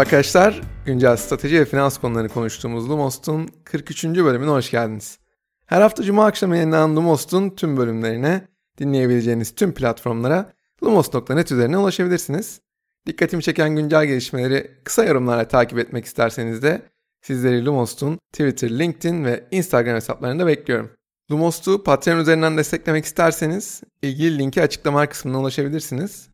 arkadaşlar. 0.00 0.60
Güncel 0.86 1.16
strateji 1.16 1.60
ve 1.60 1.64
finans 1.64 1.98
konularını 1.98 2.28
konuştuğumuz 2.28 2.90
Lumos'un 2.90 3.48
43. 3.64 4.04
bölümüne 4.04 4.50
hoş 4.50 4.70
geldiniz. 4.70 5.18
Her 5.66 5.80
hafta 5.80 6.02
cuma 6.02 6.26
akşamı 6.26 6.56
yayınlanan 6.56 6.96
Lumos'un 6.96 7.50
tüm 7.50 7.76
bölümlerine, 7.76 8.48
dinleyebileceğiniz 8.78 9.54
tüm 9.54 9.74
platformlara 9.74 10.52
lumos.net 10.84 11.52
üzerine 11.52 11.78
ulaşabilirsiniz. 11.78 12.60
Dikkatimi 13.06 13.42
çeken 13.42 13.76
güncel 13.76 14.06
gelişmeleri 14.06 14.70
kısa 14.84 15.04
yorumlarla 15.04 15.48
takip 15.48 15.78
etmek 15.78 16.04
isterseniz 16.04 16.62
de 16.62 16.82
sizleri 17.22 17.64
Lumos'un 17.64 18.18
Twitter, 18.32 18.78
LinkedIn 18.78 19.24
ve 19.24 19.44
Instagram 19.50 19.94
hesaplarında 19.94 20.46
bekliyorum. 20.46 20.90
Lumos'u 21.30 21.84
Patreon 21.84 22.18
üzerinden 22.18 22.56
desteklemek 22.56 23.04
isterseniz 23.04 23.82
ilgili 24.02 24.38
linki 24.38 24.62
açıklama 24.62 25.08
kısmına 25.08 25.40
ulaşabilirsiniz. 25.40 26.29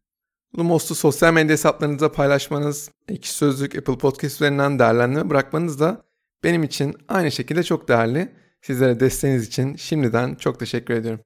Lumos'u 0.59 0.95
sosyal 0.95 1.33
medya 1.33 1.52
hesaplarınıza 1.52 2.12
paylaşmanız, 2.12 2.91
Ekşi 3.09 3.33
Sözlük, 3.33 3.78
Apple 3.78 3.98
Podcast 3.98 4.34
üzerinden 4.34 4.78
değerlendirme 4.78 5.30
bırakmanız 5.30 5.80
da 5.80 6.02
benim 6.45 6.62
için 6.62 6.97
aynı 7.09 7.33
şekilde 7.33 7.62
çok 7.62 7.88
değerli. 7.88 8.33
Sizlere 8.62 9.00
desteğiniz 9.00 9.47
için 9.47 9.77
şimdiden 9.77 10.34
çok 10.34 10.61
teşekkür 10.61 10.95
ediyorum. 10.95 11.20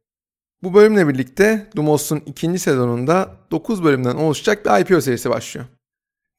Bu 0.62 0.74
bölümle 0.74 1.08
birlikte 1.08 1.70
Lumos'un 1.76 2.22
ikinci 2.26 2.58
sezonunda 2.58 3.36
9 3.50 3.84
bölümden 3.84 4.16
oluşacak 4.16 4.66
bir 4.66 4.80
IPO 4.80 5.00
serisi 5.00 5.30
başlıyor. 5.30 5.66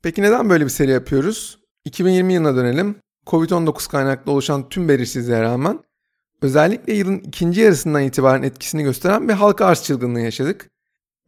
Peki 0.04 0.22
neden 0.22 0.50
böyle 0.50 0.66
bir 0.66 0.70
seri 0.70 0.92
yapıyoruz? 0.92 1.60
2020 1.86 2.34
yılına 2.34 2.56
dönelim. 2.56 2.96
Covid-19 3.28 3.92
kaynaklı 3.92 4.32
oluşan 4.32 4.70
tüm 4.70 4.90
belirsizliğe 4.90 5.42
rağmen 5.42 5.80
özellikle 6.42 6.94
yılın 6.94 7.18
ikinci 7.18 7.62
yarısından 7.62 8.04
itibaren 8.04 8.44
etkisini 8.44 8.84
gösteren 8.84 9.30
bir 9.30 9.34
halka 9.34 9.66
arz 9.66 9.84
çılgınlığı 9.84 10.22
yaşadık. 10.22 10.71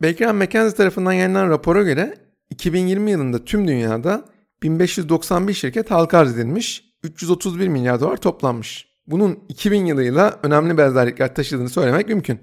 Baker 0.03 0.31
McKenzie 0.31 0.77
tarafından 0.77 1.13
yayınlanan 1.13 1.49
rapora 1.49 1.83
göre 1.83 2.13
2020 2.49 3.11
yılında 3.11 3.45
tüm 3.45 3.67
dünyada 3.67 4.25
1591 4.63 5.53
şirket 5.53 5.91
halka 5.91 6.17
arz 6.17 6.33
edilmiş, 6.33 6.93
331 7.03 7.67
milyar 7.67 7.99
dolar 7.99 8.17
toplanmış. 8.17 8.87
Bunun 9.07 9.39
2000 9.49 9.85
yılıyla 9.85 10.39
önemli 10.43 10.77
benzerlikler 10.77 11.35
taşıdığını 11.35 11.69
söylemek 11.69 12.07
mümkün. 12.07 12.39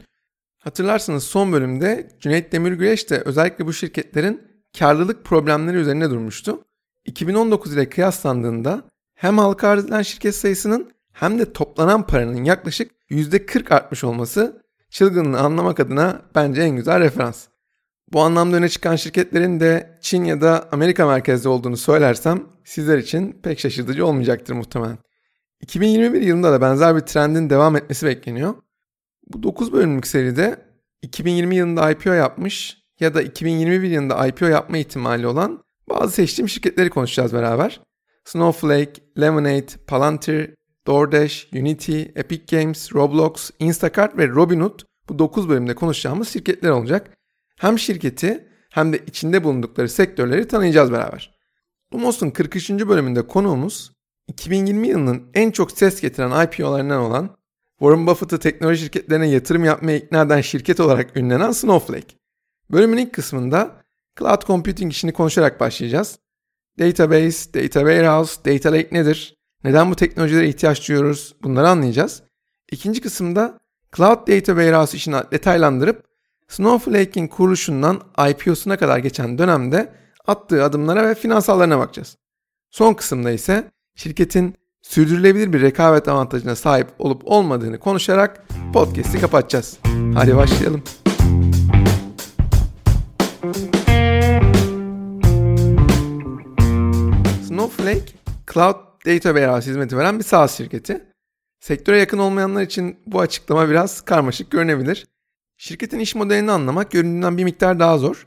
Hatırlarsınız 0.59 1.25
son 1.25 1.53
bölümde 1.53 2.09
Cüneyt 2.21 2.53
Demirgüreş 2.53 3.11
de 3.11 3.23
özellikle 3.25 3.67
bu 3.67 3.73
şirketlerin 3.73 4.43
karlılık 4.79 5.25
problemleri 5.25 5.77
üzerine 5.77 6.11
durmuştu. 6.11 6.65
2019 7.05 7.75
ile 7.75 7.89
kıyaslandığında 7.89 8.83
hem 9.15 9.39
halka 9.39 9.69
arz 9.69 9.85
edilen 9.85 10.03
şirket 10.03 10.35
sayısının 10.35 10.91
hem 11.13 11.39
de 11.39 11.53
toplanan 11.53 12.07
paranın 12.07 12.45
yaklaşık 12.45 12.91
%40 13.11 13.75
artmış 13.75 14.05
olması 14.05 14.63
çılgınlığı 14.91 15.41
anlamak 15.41 15.81
adına 15.81 16.23
bence 16.35 16.63
en 16.63 16.77
güzel 16.77 17.01
referans. 17.01 17.50
Bu 18.13 18.21
anlamda 18.21 18.57
öne 18.57 18.69
çıkan 18.69 18.97
şirketlerin 18.97 19.61
de 19.61 19.99
Çin 20.01 20.25
ya 20.25 20.41
da 20.41 20.69
Amerika 20.73 21.07
merkezli 21.07 21.49
olduğunu 21.49 21.77
söylersem 21.77 22.47
sizler 22.65 22.99
için 22.99 23.41
pek 23.43 23.61
şaşırtıcı 23.61 24.07
olmayacaktır 24.07 24.55
muhtemelen. 24.55 24.99
2021 25.61 26.23
yılında 26.23 26.53
da 26.53 26.61
benzer 26.61 26.97
bir 26.97 27.01
trendin 27.01 27.51
devam 27.51 27.77
etmesi 27.77 28.07
bekleniyor. 28.07 28.55
Bu 29.27 29.43
9 29.43 29.73
bölümlük 29.73 30.07
seride 30.07 30.57
2020 31.03 31.57
yılında 31.57 31.91
IPO 31.91 32.13
yapmış 32.13 32.79
ya 33.01 33.15
da 33.15 33.23
2021 33.23 33.91
yılında 33.91 34.27
IPO 34.27 34.47
yapma 34.47 34.79
ihtimali 34.79 35.27
olan 35.27 35.65
bazı 35.89 36.13
seçtiğim 36.13 36.49
şirketleri 36.49 36.91
konuşacağız 36.91 37.33
beraber. 37.33 37.81
Snowflake, 38.25 38.93
Lemonade, 39.21 39.73
Palantir, 39.87 40.55
DoorDash, 40.87 41.49
Unity, 41.55 42.03
Epic 42.03 42.57
Games, 42.57 42.95
Roblox, 42.95 43.51
Instacart 43.59 44.19
ve 44.19 44.29
Robinhood 44.29 44.81
bu 45.09 45.19
9 45.19 45.49
bölümde 45.49 45.75
konuşacağımız 45.75 46.29
şirketler 46.29 46.71
olacak. 46.71 47.20
Hem 47.61 47.79
şirketi 47.79 48.49
hem 48.71 48.93
de 48.93 48.99
içinde 49.07 49.45
bulundukları 49.45 49.89
sektörleri 49.89 50.49
tanıyacağız 50.49 50.93
beraber. 50.93 51.35
Lumos'un 51.95 52.31
43. 52.31 52.71
bölümünde 52.71 53.27
konuğumuz 53.27 53.93
2020 54.29 54.89
yılının 54.89 55.31
en 55.35 55.51
çok 55.51 55.73
ses 55.73 56.01
getiren 56.01 56.45
IPO'larından 56.45 57.01
olan 57.01 57.37
Warren 57.79 58.07
Buffett'ı 58.07 58.39
teknoloji 58.39 58.83
şirketlerine 58.83 59.29
yatırım 59.29 59.65
yapmaya 59.65 59.97
ikna 59.97 60.23
eden 60.23 60.41
şirket 60.41 60.81
olarak 60.81 61.17
ünlenen 61.17 61.53
Snowflake. 61.53 62.15
Bölümün 62.71 62.97
ilk 62.97 63.15
kısmında 63.15 63.83
cloud 64.19 64.47
computing 64.47 64.93
işini 64.93 65.13
konuşarak 65.13 65.61
başlayacağız. 65.61 66.19
Database, 66.79 67.55
data 67.55 67.81
warehouse, 67.81 68.45
data 68.45 68.73
lake 68.73 68.89
nedir? 68.93 69.37
Neden 69.65 69.91
bu 69.91 69.97
teknolojilere 69.97 70.49
ihtiyaç 70.49 70.89
duyuyoruz? 70.89 71.35
Bunları 71.43 71.69
anlayacağız. 71.69 72.23
İkinci 72.73 73.01
kısımda 73.01 73.59
Cloud 73.97 74.19
Data 74.19 74.53
Warehouse 74.53 74.97
işini 74.97 75.17
detaylandırıp 75.33 76.10
Snowflake'in 76.51 77.29
kuruluşundan 77.29 78.01
IPO'suna 78.31 78.77
kadar 78.77 78.99
geçen 78.99 79.39
dönemde 79.39 79.93
attığı 80.27 80.65
adımlara 80.65 81.09
ve 81.09 81.15
finansallarına 81.15 81.79
bakacağız. 81.79 82.17
Son 82.71 82.95
kısımda 82.95 83.31
ise 83.31 83.71
şirketin 83.95 84.55
sürdürülebilir 84.83 85.53
bir 85.53 85.61
rekabet 85.61 86.09
avantajına 86.09 86.57
sahip 86.57 86.89
olup 86.99 87.23
olmadığını 87.25 87.79
konuşarak 87.79 88.47
podcast'i 88.73 89.21
kapatacağız. 89.21 89.79
Hadi 90.15 90.37
başlayalım. 90.37 90.83
Snowflake, 97.49 98.13
Cloud 98.53 98.77
Data 99.07 99.29
Warehouse 99.29 99.71
hizmeti 99.71 99.97
veren 99.97 100.19
bir 100.19 100.25
SaaS 100.25 100.57
şirketi. 100.57 101.05
Sektöre 101.61 101.99
yakın 101.99 102.19
olmayanlar 102.19 102.63
için 102.63 102.99
bu 103.07 103.21
açıklama 103.21 103.69
biraz 103.69 104.01
karmaşık 104.01 104.51
görünebilir. 104.51 105.07
Şirketin 105.63 105.99
iş 105.99 106.15
modelini 106.15 106.51
anlamak 106.51 106.91
göründüğünden 106.91 107.39
bir 107.39 107.45
miktar 107.45 107.79
daha 107.79 107.99
zor. 107.99 108.27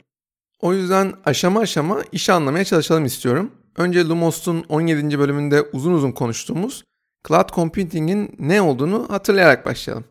O 0.60 0.74
yüzden 0.74 1.12
aşama 1.24 1.60
aşama 1.60 2.02
işi 2.12 2.32
anlamaya 2.32 2.64
çalışalım 2.64 3.04
istiyorum. 3.04 3.52
Önce 3.76 4.04
Lumos'un 4.04 4.64
17. 4.68 5.18
bölümünde 5.18 5.62
uzun 5.62 5.92
uzun 5.92 6.12
konuştuğumuz 6.12 6.84
Cloud 7.28 7.54
Computing'in 7.54 8.34
ne 8.38 8.62
olduğunu 8.62 9.06
hatırlayarak 9.10 9.66
başlayalım. 9.66 10.04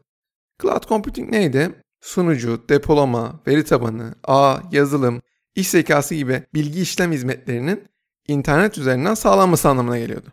Cloud 0.61 0.87
Computing 0.87 1.29
neydi? 1.31 1.69
Sunucu, 2.01 2.61
depolama, 2.69 3.39
veri 3.47 3.65
tabanı, 3.65 4.15
ağ, 4.23 4.57
yazılım, 4.71 5.21
iş 5.55 5.69
zekası 5.69 6.15
gibi 6.15 6.43
bilgi 6.53 6.81
işlem 6.81 7.11
hizmetlerinin 7.11 7.87
internet 8.27 8.77
üzerinden 8.77 9.13
sağlanması 9.13 9.69
anlamına 9.69 9.99
geliyordu. 9.99 10.27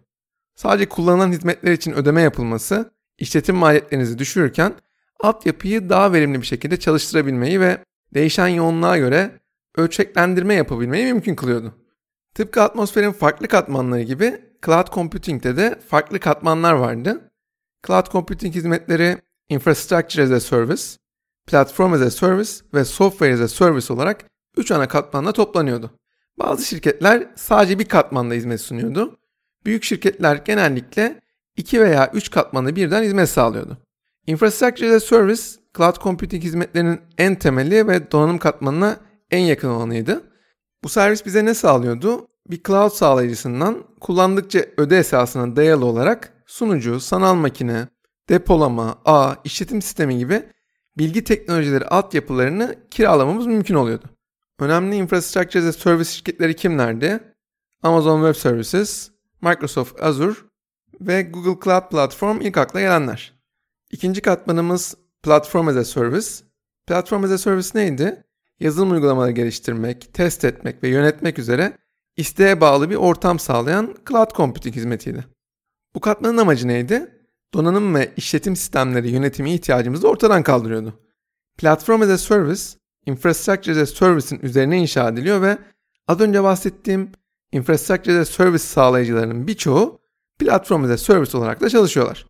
Sadece 0.54 0.88
kullanılan 0.88 1.32
hizmetler 1.32 1.72
için 1.72 1.92
ödeme 1.92 2.22
yapılması, 2.22 2.92
işletim 3.18 3.56
maliyetlerinizi 3.56 4.18
düşürürken 4.18 4.74
altyapıyı 5.22 5.88
daha 5.88 6.12
verimli 6.12 6.40
bir 6.40 6.46
şekilde 6.46 6.76
çalıştırabilmeyi 6.80 7.60
ve 7.60 7.84
değişen 8.14 8.48
yoğunluğa 8.48 8.98
göre 8.98 9.40
ölçeklendirme 9.76 10.54
yapabilmeyi 10.54 11.04
mümkün 11.04 11.34
kılıyordu. 11.34 11.74
Tıpkı 12.34 12.62
atmosferin 12.62 13.12
farklı 13.12 13.48
katmanları 13.48 14.02
gibi 14.02 14.40
Cloud 14.66 14.94
Computing'de 14.94 15.56
de 15.56 15.80
farklı 15.88 16.20
katmanlar 16.20 16.72
vardı. 16.72 17.30
Cloud 17.86 18.06
Computing 18.12 18.54
hizmetleri 18.54 19.18
Infrastructure 19.48 20.22
as 20.22 20.30
a 20.30 20.40
Service, 20.40 20.82
Platform 21.46 21.92
as 21.92 22.00
a 22.00 22.10
Service 22.10 22.50
ve 22.74 22.84
Software 22.84 23.34
as 23.34 23.40
a 23.40 23.48
Service 23.48 23.92
olarak 23.92 24.24
3 24.56 24.70
ana 24.70 24.88
katmanda 24.88 25.32
toplanıyordu. 25.32 25.90
Bazı 26.38 26.64
şirketler 26.64 27.26
sadece 27.36 27.78
bir 27.78 27.84
katmanda 27.84 28.34
hizmet 28.34 28.60
sunuyordu. 28.60 29.18
Büyük 29.64 29.84
şirketler 29.84 30.36
genellikle 30.36 31.20
2 31.56 31.80
veya 31.80 32.10
3 32.14 32.30
katmanlı 32.30 32.76
birden 32.76 33.02
hizmet 33.02 33.28
sağlıyordu. 33.28 33.78
Infrastructure 34.26 34.88
as 34.88 35.02
a 35.02 35.06
Service, 35.06 35.42
cloud 35.76 35.96
computing 36.02 36.44
hizmetlerinin 36.44 37.00
en 37.18 37.34
temeli 37.34 37.88
ve 37.88 38.10
donanım 38.10 38.38
katmanına 38.38 38.96
en 39.30 39.38
yakın 39.38 39.68
olanıydı. 39.68 40.22
Bu 40.84 40.88
servis 40.88 41.26
bize 41.26 41.44
ne 41.44 41.54
sağlıyordu? 41.54 42.28
Bir 42.46 42.62
cloud 42.62 42.90
sağlayıcısından 42.90 43.84
kullandıkça 44.00 44.64
öde 44.76 44.98
esasına 44.98 45.56
dayalı 45.56 45.86
olarak 45.86 46.32
sunucu, 46.46 47.00
sanal 47.00 47.34
makine, 47.34 47.88
depolama, 48.28 48.98
ağ, 49.04 49.34
işletim 49.44 49.82
sistemi 49.82 50.18
gibi 50.18 50.42
bilgi 50.98 51.24
teknolojileri 51.24 51.84
altyapılarını 51.84 52.74
kiralamamız 52.90 53.46
mümkün 53.46 53.74
oluyordu. 53.74 54.04
Önemli 54.58 54.96
infrastructure 54.96 55.68
as 55.68 55.68
a 55.68 55.72
service 55.72 56.10
şirketleri 56.10 56.56
kimlerdi? 56.56 57.20
Amazon 57.82 58.26
Web 58.26 58.42
Services, 58.42 59.10
Microsoft 59.42 60.02
Azure 60.02 60.34
ve 61.00 61.22
Google 61.22 61.60
Cloud 61.64 61.90
Platform 61.90 62.40
ilk 62.40 62.56
akla 62.56 62.80
gelenler. 62.80 63.39
İkinci 63.90 64.20
katmanımız 64.20 64.94
Platform 65.22 65.68
as 65.68 65.76
a 65.76 65.84
Service. 65.84 66.28
Platform 66.86 67.24
as 67.24 67.30
a 67.30 67.38
Service 67.38 67.68
neydi? 67.74 68.24
Yazılım 68.60 68.90
uygulamaları 68.90 69.30
geliştirmek, 69.30 70.14
test 70.14 70.44
etmek 70.44 70.82
ve 70.82 70.88
yönetmek 70.88 71.38
üzere 71.38 71.78
isteğe 72.16 72.60
bağlı 72.60 72.90
bir 72.90 72.94
ortam 72.94 73.38
sağlayan 73.38 73.94
cloud 74.08 74.30
computing 74.36 74.76
hizmetiydi. 74.76 75.24
Bu 75.94 76.00
katmanın 76.00 76.36
amacı 76.36 76.68
neydi? 76.68 77.20
Donanım 77.54 77.94
ve 77.94 78.12
işletim 78.16 78.56
sistemleri 78.56 79.10
yönetimi 79.10 79.54
ihtiyacımızı 79.54 80.08
ortadan 80.08 80.42
kaldırıyordu. 80.42 81.00
Platform 81.58 82.02
as 82.02 82.08
a 82.08 82.18
Service, 82.18 82.62
Infrastructure 83.06 83.80
as 83.80 83.92
a 83.92 83.94
Service'in 83.94 84.40
üzerine 84.40 84.78
inşa 84.78 85.08
ediliyor 85.08 85.42
ve 85.42 85.58
az 86.08 86.20
önce 86.20 86.42
bahsettiğim 86.42 87.12
Infrastructure 87.52 88.18
as 88.18 88.28
a 88.28 88.32
Service 88.32 88.64
sağlayıcılarının 88.64 89.46
birçoğu 89.46 90.00
Platform 90.38 90.84
as 90.84 90.90
a 90.90 90.98
Service 90.98 91.38
olarak 91.38 91.60
da 91.60 91.68
çalışıyorlar. 91.68 92.29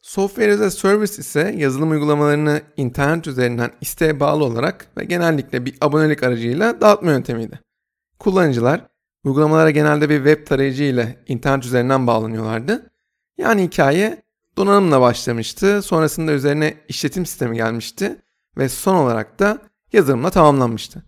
Software 0.00 0.52
as 0.52 0.60
a 0.60 0.70
Service 0.70 1.14
ise 1.14 1.54
yazılım 1.58 1.90
uygulamalarını 1.90 2.62
internet 2.76 3.26
üzerinden 3.26 3.70
isteğe 3.80 4.20
bağlı 4.20 4.44
olarak 4.44 4.86
ve 4.96 5.04
genellikle 5.04 5.64
bir 5.64 5.74
abonelik 5.80 6.22
aracıyla 6.22 6.80
dağıtma 6.80 7.10
yöntemiydi. 7.10 7.60
Kullanıcılar 8.18 8.88
Uygulamalara 9.24 9.70
genelde 9.70 10.08
bir 10.08 10.16
web 10.16 10.46
tarayıcı 10.46 10.84
ile 10.84 11.16
internet 11.28 11.64
üzerinden 11.64 12.06
bağlanıyorlardı. 12.06 12.90
Yani 13.38 13.62
hikaye 13.62 14.22
donanımla 14.56 15.00
başlamıştı. 15.00 15.82
Sonrasında 15.82 16.32
üzerine 16.32 16.74
işletim 16.88 17.26
sistemi 17.26 17.56
gelmişti 17.56 18.22
ve 18.56 18.68
son 18.68 18.94
olarak 18.94 19.38
da 19.38 19.62
yazılımla 19.92 20.30
tamamlanmıştı. 20.30 21.02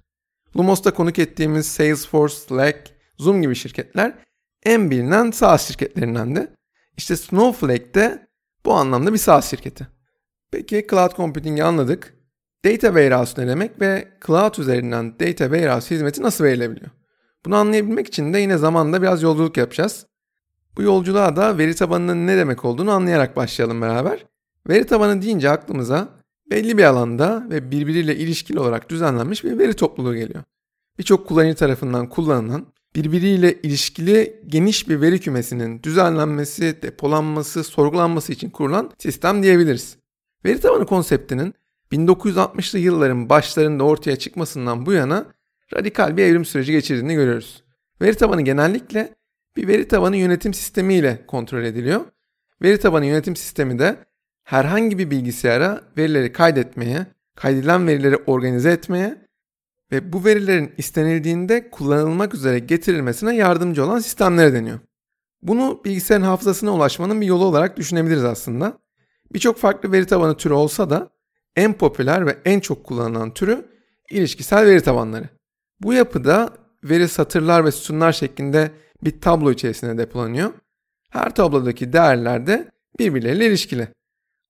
Lumos'ta 0.56 0.94
konuk 0.94 1.18
ettiğimiz 1.18 1.66
Salesforce, 1.66 2.34
Slack, 2.34 2.90
Zoom 3.18 3.42
gibi 3.42 3.54
şirketler 3.54 4.14
en 4.62 4.90
bilinen 4.90 5.30
SaaS 5.30 5.68
şirketlerindendi. 5.68 6.50
İşte 6.96 7.16
Snowflake 7.16 7.94
de 7.94 8.28
bu 8.64 8.74
anlamda 8.74 9.12
bir 9.12 9.18
SaaS 9.18 9.50
şirketi. 9.50 9.88
Peki 10.50 10.86
Cloud 10.90 11.16
Computing'i 11.16 11.64
anladık. 11.64 12.14
Data 12.64 12.86
Warehouse 12.86 13.42
ne 13.42 13.48
demek 13.48 13.80
ve 13.80 14.08
Cloud 14.26 14.54
üzerinden 14.58 15.12
Data 15.12 15.44
Warehouse 15.44 15.94
hizmeti 15.94 16.22
nasıl 16.22 16.44
verilebiliyor? 16.44 16.90
Bunu 17.44 17.56
anlayabilmek 17.56 18.06
için 18.06 18.32
de 18.32 18.38
yine 18.38 18.58
zamanda 18.58 19.02
biraz 19.02 19.22
yolculuk 19.22 19.56
yapacağız. 19.56 20.06
Bu 20.76 20.82
yolculuğa 20.82 21.36
da 21.36 21.58
veri 21.58 21.74
tabanının 21.74 22.26
ne 22.26 22.36
demek 22.36 22.64
olduğunu 22.64 22.90
anlayarak 22.90 23.36
başlayalım 23.36 23.82
beraber. 23.82 24.26
Veri 24.68 24.86
tabanı 24.86 25.22
deyince 25.22 25.50
aklımıza 25.50 26.08
belli 26.50 26.78
bir 26.78 26.84
alanda 26.84 27.46
ve 27.50 27.70
birbiriyle 27.70 28.16
ilişkili 28.16 28.60
olarak 28.60 28.90
düzenlenmiş 28.90 29.44
bir 29.44 29.58
veri 29.58 29.74
topluluğu 29.74 30.14
geliyor. 30.14 30.44
Birçok 30.98 31.28
kullanıcı 31.28 31.56
tarafından 31.56 32.08
kullanılan, 32.08 32.66
birbiriyle 32.96 33.54
ilişkili 33.62 34.42
geniş 34.46 34.88
bir 34.88 35.00
veri 35.00 35.20
kümesinin 35.20 35.82
düzenlenmesi, 35.82 36.82
depolanması, 36.82 37.64
sorgulanması 37.64 38.32
için 38.32 38.50
kurulan 38.50 38.90
sistem 38.98 39.42
diyebiliriz. 39.42 39.96
Veri 40.44 40.60
tabanı 40.60 40.86
konseptinin 40.86 41.54
1960'lı 41.92 42.78
yılların 42.78 43.28
başlarında 43.28 43.84
ortaya 43.84 44.16
çıkmasından 44.16 44.86
bu 44.86 44.92
yana 44.92 45.26
radikal 45.74 46.16
bir 46.16 46.22
evrim 46.22 46.44
süreci 46.44 46.72
geçirdiğini 46.72 47.14
görüyoruz. 47.14 47.64
Veri 48.02 48.14
tabanı 48.14 48.42
genellikle 48.42 49.14
bir 49.56 49.68
veri 49.68 49.88
tabanı 49.88 50.16
yönetim 50.16 50.54
sistemi 50.54 50.94
ile 50.94 51.26
kontrol 51.26 51.62
ediliyor. 51.62 52.00
Veri 52.62 52.78
tabanı 52.78 53.06
yönetim 53.06 53.36
sistemi 53.36 53.78
de 53.78 53.96
herhangi 54.44 54.98
bir 54.98 55.10
bilgisayara 55.10 55.80
verileri 55.98 56.32
kaydetmeye, 56.32 57.06
kaydedilen 57.36 57.86
verileri 57.86 58.16
organize 58.16 58.70
etmeye 58.70 59.26
ve 59.92 60.12
bu 60.12 60.24
verilerin 60.24 60.72
istenildiğinde 60.78 61.70
kullanılmak 61.70 62.34
üzere 62.34 62.58
getirilmesine 62.58 63.36
yardımcı 63.36 63.84
olan 63.84 63.98
sistemlere 63.98 64.52
deniyor. 64.52 64.78
Bunu 65.42 65.80
bilgisayarın 65.84 66.24
hafızasına 66.24 66.74
ulaşmanın 66.74 67.20
bir 67.20 67.26
yolu 67.26 67.44
olarak 67.44 67.76
düşünebiliriz 67.76 68.24
aslında. 68.24 68.78
Birçok 69.32 69.58
farklı 69.58 69.92
veri 69.92 70.06
tabanı 70.06 70.36
türü 70.36 70.54
olsa 70.54 70.90
da 70.90 71.10
en 71.56 71.72
popüler 71.72 72.26
ve 72.26 72.38
en 72.44 72.60
çok 72.60 72.84
kullanılan 72.84 73.34
türü 73.34 73.68
ilişkisel 74.10 74.66
veri 74.66 74.80
tabanları. 74.80 75.28
Bu 75.80 75.92
yapıda 75.92 76.50
veri 76.84 77.08
satırlar 77.08 77.64
ve 77.64 77.72
sütunlar 77.72 78.12
şeklinde 78.12 78.70
bir 79.04 79.20
tablo 79.20 79.50
içerisinde 79.50 79.98
depolanıyor. 79.98 80.52
Her 81.10 81.34
tablodaki 81.34 81.92
değerler 81.92 82.46
de 82.46 82.68
birbirleriyle 82.98 83.46
ilişkili. 83.46 83.88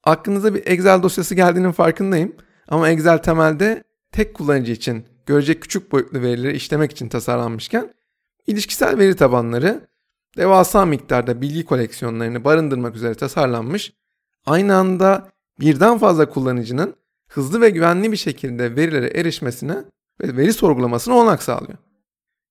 Aklınıza 0.05 0.55
bir 0.55 0.67
Excel 0.67 1.03
dosyası 1.03 1.35
geldiğinin 1.35 1.73
farkındayım 1.73 2.37
ama 2.69 2.91
Excel 2.91 3.19
temelde 3.19 3.85
tek 4.13 4.35
kullanıcı 4.35 4.73
için 4.73 5.05
görecek 5.27 5.63
küçük 5.63 5.93
boyutlu 5.93 6.23
verileri 6.23 6.57
işlemek 6.57 6.93
için 6.93 7.09
tasarlanmışken 7.09 7.95
ilişkisel 8.47 8.99
veri 8.99 9.17
tabanları 9.17 9.89
devasa 10.37 10.85
miktarda 10.85 11.41
bilgi 11.41 11.65
koleksiyonlarını 11.65 12.45
barındırmak 12.45 12.97
üzere 12.97 13.15
tasarlanmış, 13.15 13.93
aynı 14.47 14.77
anda 14.77 15.31
birden 15.61 15.99
fazla 15.99 16.29
kullanıcının 16.29 16.95
hızlı 17.29 17.61
ve 17.61 17.71
güvenli 17.71 18.13
bir 18.13 18.17
şekilde 18.17 18.77
verilere 18.77 19.07
erişmesine 19.07 19.77
ve 20.23 20.37
veri 20.37 20.53
sorgulamasına 20.53 21.15
olanak 21.15 21.43
sağlıyor. 21.43 21.79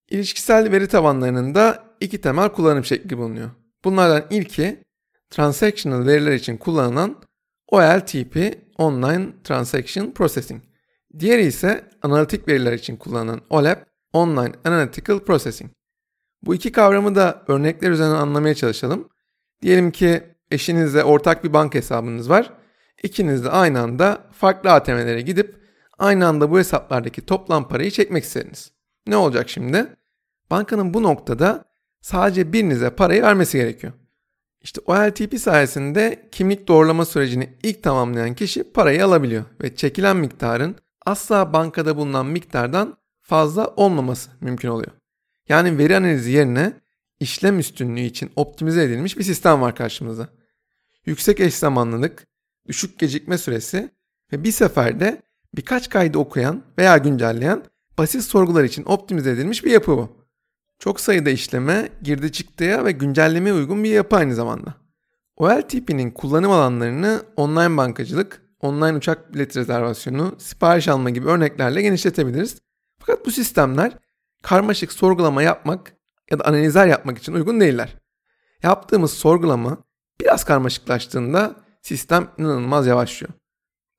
İlişkisel 0.09 0.71
veri 0.71 0.87
tabanlarının 0.87 1.55
da 1.55 1.83
iki 1.99 2.21
temel 2.21 2.49
kullanım 2.49 2.85
şekli 2.85 3.17
bulunuyor. 3.17 3.49
Bunlardan 3.83 4.23
ilki 4.29 4.83
transactional 5.29 6.07
veriler 6.07 6.33
için 6.33 6.57
kullanılan 6.57 7.15
OLTP 7.67 8.57
Online 8.77 9.27
Transaction 9.43 10.11
Processing. 10.11 10.61
Diğeri 11.19 11.45
ise 11.45 11.89
analitik 12.01 12.47
veriler 12.47 12.73
için 12.73 12.95
kullanılan 12.95 13.41
OLAP 13.49 13.85
Online 14.13 14.53
Analytical 14.65 15.19
Processing. 15.19 15.71
Bu 16.41 16.55
iki 16.55 16.71
kavramı 16.71 17.15
da 17.15 17.43
örnekler 17.47 17.91
üzerinden 17.91 18.15
anlamaya 18.15 18.55
çalışalım. 18.55 19.09
Diyelim 19.61 19.91
ki 19.91 20.23
eşinizle 20.51 21.03
ortak 21.03 21.43
bir 21.43 21.53
banka 21.53 21.77
hesabınız 21.77 22.29
var. 22.29 22.53
İkiniz 23.03 23.43
de 23.43 23.49
aynı 23.49 23.79
anda 23.81 24.23
farklı 24.31 24.71
ATM'lere 24.71 25.21
gidip 25.21 25.55
aynı 25.97 26.27
anda 26.27 26.51
bu 26.51 26.59
hesaplardaki 26.59 27.25
toplam 27.25 27.67
parayı 27.67 27.91
çekmek 27.91 28.23
istediniz. 28.23 28.71
Ne 29.07 29.17
olacak 29.17 29.49
şimdi? 29.49 29.87
Bankanın 30.51 30.93
bu 30.93 31.03
noktada 31.03 31.65
sadece 32.01 32.53
birinize 32.53 32.89
parayı 32.89 33.21
vermesi 33.21 33.57
gerekiyor. 33.57 33.93
İşte 34.61 34.81
OLTP 34.85 35.39
sayesinde 35.39 36.29
kimlik 36.31 36.67
doğrulama 36.67 37.05
sürecini 37.05 37.49
ilk 37.63 37.83
tamamlayan 37.83 38.33
kişi 38.33 38.71
parayı 38.71 39.05
alabiliyor 39.05 39.43
ve 39.61 39.75
çekilen 39.75 40.17
miktarın 40.17 40.75
asla 41.09 41.53
bankada 41.53 41.97
bulunan 41.97 42.25
miktardan 42.25 42.97
fazla 43.21 43.67
olmaması 43.67 44.29
mümkün 44.41 44.69
oluyor. 44.69 44.91
Yani 45.49 45.77
veri 45.77 45.97
analizi 45.97 46.31
yerine 46.31 46.73
işlem 47.19 47.59
üstünlüğü 47.59 48.01
için 48.01 48.31
optimize 48.35 48.83
edilmiş 48.83 49.17
bir 49.17 49.23
sistem 49.23 49.61
var 49.61 49.75
karşımızda. 49.75 50.29
Yüksek 51.05 51.39
eş 51.39 51.53
zamanlılık, 51.53 52.27
düşük 52.67 52.99
gecikme 52.99 53.37
süresi 53.37 53.91
ve 54.31 54.43
bir 54.43 54.51
seferde 54.51 55.21
birkaç 55.55 55.89
kaydı 55.89 56.17
okuyan 56.17 56.63
veya 56.77 56.97
güncelleyen 56.97 57.63
basit 57.97 58.23
sorgular 58.23 58.63
için 58.63 58.83
optimize 58.85 59.31
edilmiş 59.31 59.65
bir 59.65 59.71
yapı 59.71 59.97
bu. 59.97 60.09
Çok 60.79 60.99
sayıda 60.99 61.29
işleme, 61.29 61.89
girdi 62.03 62.31
çıktıya 62.31 62.85
ve 62.85 62.91
güncellemeye 62.91 63.53
uygun 63.53 63.83
bir 63.83 63.89
yapı 63.89 64.15
aynı 64.15 64.35
zamanda. 64.35 64.73
OLTP'nin 65.37 66.11
kullanım 66.11 66.51
alanlarını 66.51 67.23
online 67.35 67.77
bankacılık, 67.77 68.48
online 68.59 68.97
uçak 68.97 69.33
bilet 69.33 69.57
rezervasyonu, 69.57 70.35
sipariş 70.37 70.87
alma 70.87 71.09
gibi 71.09 71.27
örneklerle 71.27 71.81
genişletebiliriz. 71.81 72.57
Fakat 72.99 73.25
bu 73.25 73.31
sistemler 73.31 73.97
karmaşık 74.43 74.91
sorgulama 74.91 75.43
yapmak 75.43 75.93
ya 76.31 76.39
da 76.39 76.45
analizler 76.45 76.87
yapmak 76.87 77.17
için 77.17 77.33
uygun 77.33 77.59
değiller. 77.59 77.95
Yaptığımız 78.63 79.13
sorgulama 79.13 79.77
biraz 80.21 80.43
karmaşıklaştığında 80.43 81.55
sistem 81.81 82.27
inanılmaz 82.37 82.87
yavaşlıyor. 82.87 83.33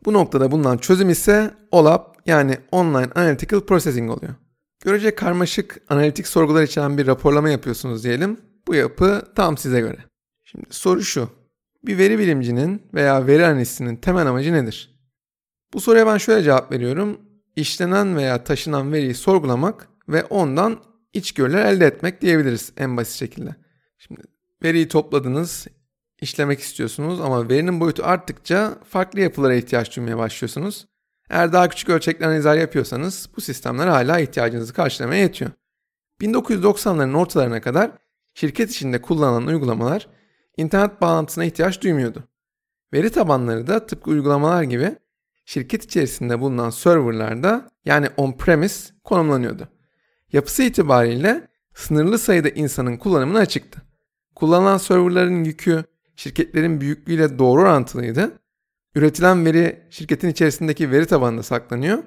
Bu 0.05 0.13
noktada 0.13 0.51
bulunan 0.51 0.79
çözüm 0.79 1.11
ise 1.11 1.55
OLAP 1.71 2.17
yani 2.27 2.59
Online 2.73 3.11
Analytical 3.15 3.61
Processing 3.61 4.11
oluyor. 4.11 4.35
Görece 4.81 5.15
karmaşık 5.15 5.81
analitik 5.89 6.27
sorgular 6.27 6.63
içeren 6.63 6.99
bir 6.99 7.07
raporlama 7.07 7.51
yapıyorsunuz 7.51 8.05
diyelim. 8.05 8.41
Bu 8.67 8.75
yapı 8.75 9.23
tam 9.35 9.59
size 9.59 9.81
göre. 9.81 9.99
Şimdi 10.45 10.67
soru 10.71 11.03
şu. 11.03 11.40
Bir 11.85 11.99
veri 11.99 12.19
bilimcinin 12.19 12.83
veya 12.95 13.27
veri 13.27 13.47
analistinin 13.47 13.97
temel 13.97 14.27
amacı 14.27 14.53
nedir? 14.53 15.01
Bu 15.75 15.81
soruya 15.81 16.07
ben 16.07 16.19
şöyle 16.19 16.43
cevap 16.43 16.73
veriyorum. 16.73 17.21
İşlenen 17.57 18.17
veya 18.17 18.45
taşınan 18.45 18.93
veriyi 18.93 19.15
sorgulamak 19.15 19.89
ve 20.09 20.25
ondan 20.25 20.83
içgörüler 21.13 21.65
elde 21.65 21.87
etmek 21.87 22.21
diyebiliriz 22.21 22.73
en 22.77 22.97
basit 22.97 23.15
şekilde. 23.15 23.55
Şimdi 23.99 24.21
veriyi 24.63 24.89
topladınız, 24.89 25.67
işlemek 26.21 26.61
istiyorsunuz 26.61 27.21
ama 27.21 27.49
verinin 27.49 27.81
boyutu 27.81 28.05
arttıkça 28.05 28.79
farklı 28.89 29.21
yapılara 29.21 29.55
ihtiyaç 29.55 29.97
duymaya 29.97 30.19
başlıyorsunuz. 30.19 30.87
Eğer 31.31 31.53
daha 31.53 31.69
küçük 31.69 31.89
ölçekli 31.89 32.27
analizler 32.27 32.57
yapıyorsanız 32.57 33.29
bu 33.37 33.41
sistemler 33.41 33.87
hala 33.87 34.21
ihtiyacınızı 34.21 34.73
karşılamaya 34.73 35.21
yetiyor. 35.21 35.51
1990'ların 36.21 37.17
ortalarına 37.17 37.61
kadar 37.61 37.91
şirket 38.35 38.71
içinde 38.71 39.03
kullanılan 39.03 39.47
uygulamalar 39.47 40.09
internet 40.57 41.01
bağlantısına 41.01 41.45
ihtiyaç 41.45 41.83
duymuyordu. 41.83 42.25
Veri 42.93 43.11
tabanları 43.11 43.67
da 43.67 43.87
tıpkı 43.87 44.11
uygulamalar 44.11 44.63
gibi 44.63 44.97
şirket 45.45 45.85
içerisinde 45.85 46.41
bulunan 46.41 46.71
serverlarda 46.71 47.71
yani 47.85 48.07
on-premise 48.07 48.91
konumlanıyordu. 49.05 49.69
Yapısı 50.33 50.63
itibariyle 50.63 51.49
sınırlı 51.75 52.19
sayıda 52.19 52.49
insanın 52.49 52.97
kullanımına 52.97 53.39
açıktı. 53.39 53.83
Kullanılan 54.35 54.79
serverların 54.79 55.45
yükü 55.45 55.85
şirketlerin 56.17 56.81
büyüklüğüyle 56.81 57.39
doğru 57.39 57.63
orantılıydı 57.63 58.41
Üretilen 58.95 59.47
veri 59.47 59.87
şirketin 59.91 60.29
içerisindeki 60.29 60.91
veri 60.91 61.07
tabanında 61.07 61.43
saklanıyor 61.43 62.03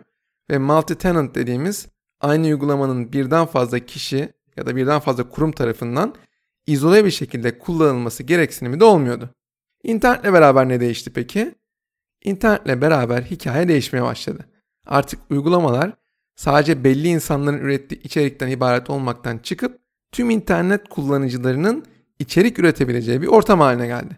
ve 0.49 0.57
multi-tenant 0.57 1.35
dediğimiz 1.35 1.87
aynı 2.21 2.47
uygulamanın 2.47 3.13
birden 3.13 3.45
fazla 3.45 3.79
kişi 3.79 4.29
ya 4.57 4.65
da 4.65 4.75
birden 4.75 4.99
fazla 4.99 5.29
kurum 5.29 5.51
tarafından 5.51 6.15
izole 6.67 7.05
bir 7.05 7.11
şekilde 7.11 7.59
kullanılması 7.59 8.23
gereksinimi 8.23 8.79
de 8.79 8.83
olmuyordu. 8.83 9.29
İnternetle 9.83 10.33
beraber 10.33 10.69
ne 10.69 10.79
değişti 10.79 11.13
peki? 11.13 11.55
İnternetle 12.23 12.81
beraber 12.81 13.21
hikaye 13.21 13.67
değişmeye 13.67 14.03
başladı. 14.03 14.45
Artık 14.85 15.19
uygulamalar 15.29 15.93
sadece 16.35 16.83
belli 16.83 17.07
insanların 17.07 17.57
ürettiği 17.57 18.01
içerikten 18.01 18.47
ibaret 18.47 18.89
olmaktan 18.89 19.37
çıkıp 19.37 19.79
tüm 20.11 20.29
internet 20.29 20.89
kullanıcılarının 20.89 21.85
içerik 22.19 22.59
üretebileceği 22.59 23.21
bir 23.21 23.27
ortam 23.27 23.59
haline 23.59 23.87
geldi. 23.87 24.17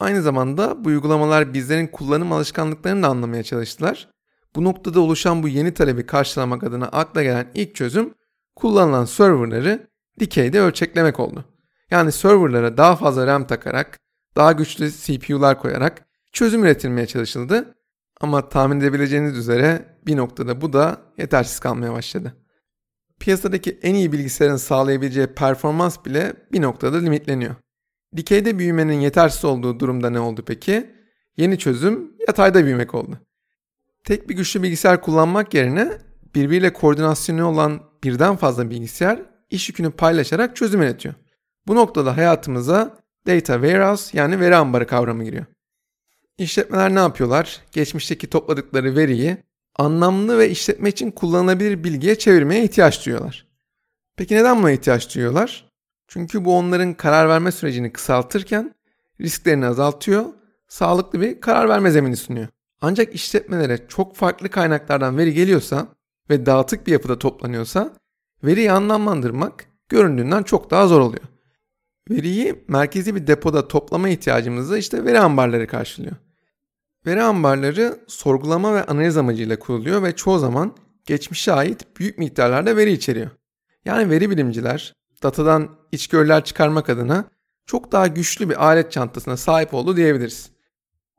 Aynı 0.00 0.22
zamanda 0.22 0.84
bu 0.84 0.88
uygulamalar 0.88 1.54
bizlerin 1.54 1.86
kullanım 1.86 2.32
alışkanlıklarını 2.32 3.02
da 3.02 3.08
anlamaya 3.08 3.42
çalıştılar. 3.42 4.08
Bu 4.56 4.64
noktada 4.64 5.00
oluşan 5.00 5.42
bu 5.42 5.48
yeni 5.48 5.74
talebi 5.74 6.06
karşılamak 6.06 6.64
adına 6.64 6.86
akla 6.86 7.22
gelen 7.22 7.46
ilk 7.54 7.74
çözüm 7.74 8.14
kullanılan 8.56 9.04
serverları 9.04 9.88
dikeyde 10.20 10.60
ölçeklemek 10.60 11.20
oldu. 11.20 11.44
Yani 11.90 12.12
serverlara 12.12 12.76
daha 12.76 12.96
fazla 12.96 13.26
RAM 13.26 13.46
takarak, 13.46 13.98
daha 14.36 14.52
güçlü 14.52 14.90
CPU'lar 14.90 15.58
koyarak 15.58 16.06
çözüm 16.32 16.64
üretilmeye 16.64 17.06
çalışıldı. 17.06 17.74
Ama 18.20 18.48
tahmin 18.48 18.80
edebileceğiniz 18.80 19.38
üzere 19.38 19.98
bir 20.06 20.16
noktada 20.16 20.60
bu 20.60 20.72
da 20.72 21.00
yetersiz 21.18 21.60
kalmaya 21.60 21.92
başladı. 21.92 22.36
Piyasadaki 23.20 23.78
en 23.82 23.94
iyi 23.94 24.12
bilgisayarın 24.12 24.56
sağlayabileceği 24.56 25.26
performans 25.26 26.04
bile 26.04 26.32
bir 26.52 26.62
noktada 26.62 26.96
limitleniyor. 26.96 27.54
Dikeyde 28.16 28.58
büyümenin 28.58 29.00
yetersiz 29.00 29.44
olduğu 29.44 29.80
durumda 29.80 30.10
ne 30.10 30.20
oldu 30.20 30.44
peki? 30.46 30.90
Yeni 31.36 31.58
çözüm 31.58 32.12
yatayda 32.28 32.64
büyümek 32.64 32.94
oldu. 32.94 33.18
Tek 34.04 34.28
bir 34.28 34.36
güçlü 34.36 34.62
bilgisayar 34.62 35.00
kullanmak 35.00 35.54
yerine 35.54 35.98
birbiriyle 36.34 36.72
koordinasyonu 36.72 37.44
olan 37.44 37.80
birden 38.04 38.36
fazla 38.36 38.70
bilgisayar 38.70 39.22
iş 39.50 39.68
yükünü 39.68 39.90
paylaşarak 39.90 40.56
çözüm 40.56 40.82
üretiyor. 40.82 41.14
Bu 41.66 41.74
noktada 41.74 42.16
hayatımıza 42.16 42.98
data 43.26 43.54
warehouse 43.54 44.18
yani 44.18 44.40
veri 44.40 44.56
ambarı 44.56 44.86
kavramı 44.86 45.24
giriyor. 45.24 45.46
İşletmeler 46.38 46.94
ne 46.94 46.98
yapıyorlar? 46.98 47.60
Geçmişteki 47.72 48.30
topladıkları 48.30 48.96
veriyi 48.96 49.36
anlamlı 49.76 50.38
ve 50.38 50.50
işletme 50.50 50.88
için 50.88 51.10
kullanılabilir 51.10 51.84
bilgiye 51.84 52.18
çevirmeye 52.18 52.64
ihtiyaç 52.64 53.06
duyuyorlar. 53.06 53.46
Peki 54.16 54.34
neden 54.34 54.58
buna 54.58 54.70
ihtiyaç 54.70 55.14
duyuyorlar? 55.14 55.68
Çünkü 56.08 56.44
bu 56.44 56.56
onların 56.56 56.94
karar 56.94 57.28
verme 57.28 57.52
sürecini 57.52 57.92
kısaltırken 57.92 58.74
risklerini 59.20 59.66
azaltıyor, 59.66 60.24
sağlıklı 60.68 61.20
bir 61.20 61.40
karar 61.40 61.68
verme 61.68 61.90
zemini 61.90 62.16
sunuyor. 62.16 62.48
Ancak 62.80 63.14
işletmelere 63.14 63.88
çok 63.88 64.16
farklı 64.16 64.48
kaynaklardan 64.48 65.18
veri 65.18 65.34
geliyorsa 65.34 65.88
ve 66.30 66.46
dağıtık 66.46 66.86
bir 66.86 66.92
yapıda 66.92 67.18
toplanıyorsa 67.18 67.92
veriyi 68.44 68.72
anlamlandırmak 68.72 69.66
göründüğünden 69.88 70.42
çok 70.42 70.70
daha 70.70 70.86
zor 70.86 71.00
oluyor. 71.00 71.33
Veriyi 72.10 72.64
merkezi 72.68 73.14
bir 73.14 73.26
depoda 73.26 73.68
toplama 73.68 74.08
ihtiyacımızı 74.08 74.78
işte 74.78 75.04
veri 75.04 75.20
ambarları 75.20 75.66
karşılıyor. 75.66 76.16
Veri 77.06 77.22
ambarları 77.22 78.00
sorgulama 78.06 78.74
ve 78.74 78.84
analiz 78.84 79.16
amacıyla 79.16 79.58
kuruluyor 79.58 80.02
ve 80.02 80.16
çoğu 80.16 80.38
zaman 80.38 80.76
geçmişe 81.06 81.52
ait 81.52 81.98
büyük 81.98 82.18
miktarlarda 82.18 82.76
veri 82.76 82.92
içeriyor. 82.92 83.30
Yani 83.84 84.10
veri 84.10 84.30
bilimciler 84.30 84.94
datadan 85.22 85.70
içgörüler 85.92 86.44
çıkarmak 86.44 86.88
adına 86.88 87.24
çok 87.66 87.92
daha 87.92 88.06
güçlü 88.06 88.50
bir 88.50 88.64
alet 88.64 88.92
çantasına 88.92 89.36
sahip 89.36 89.74
oldu 89.74 89.96
diyebiliriz. 89.96 90.50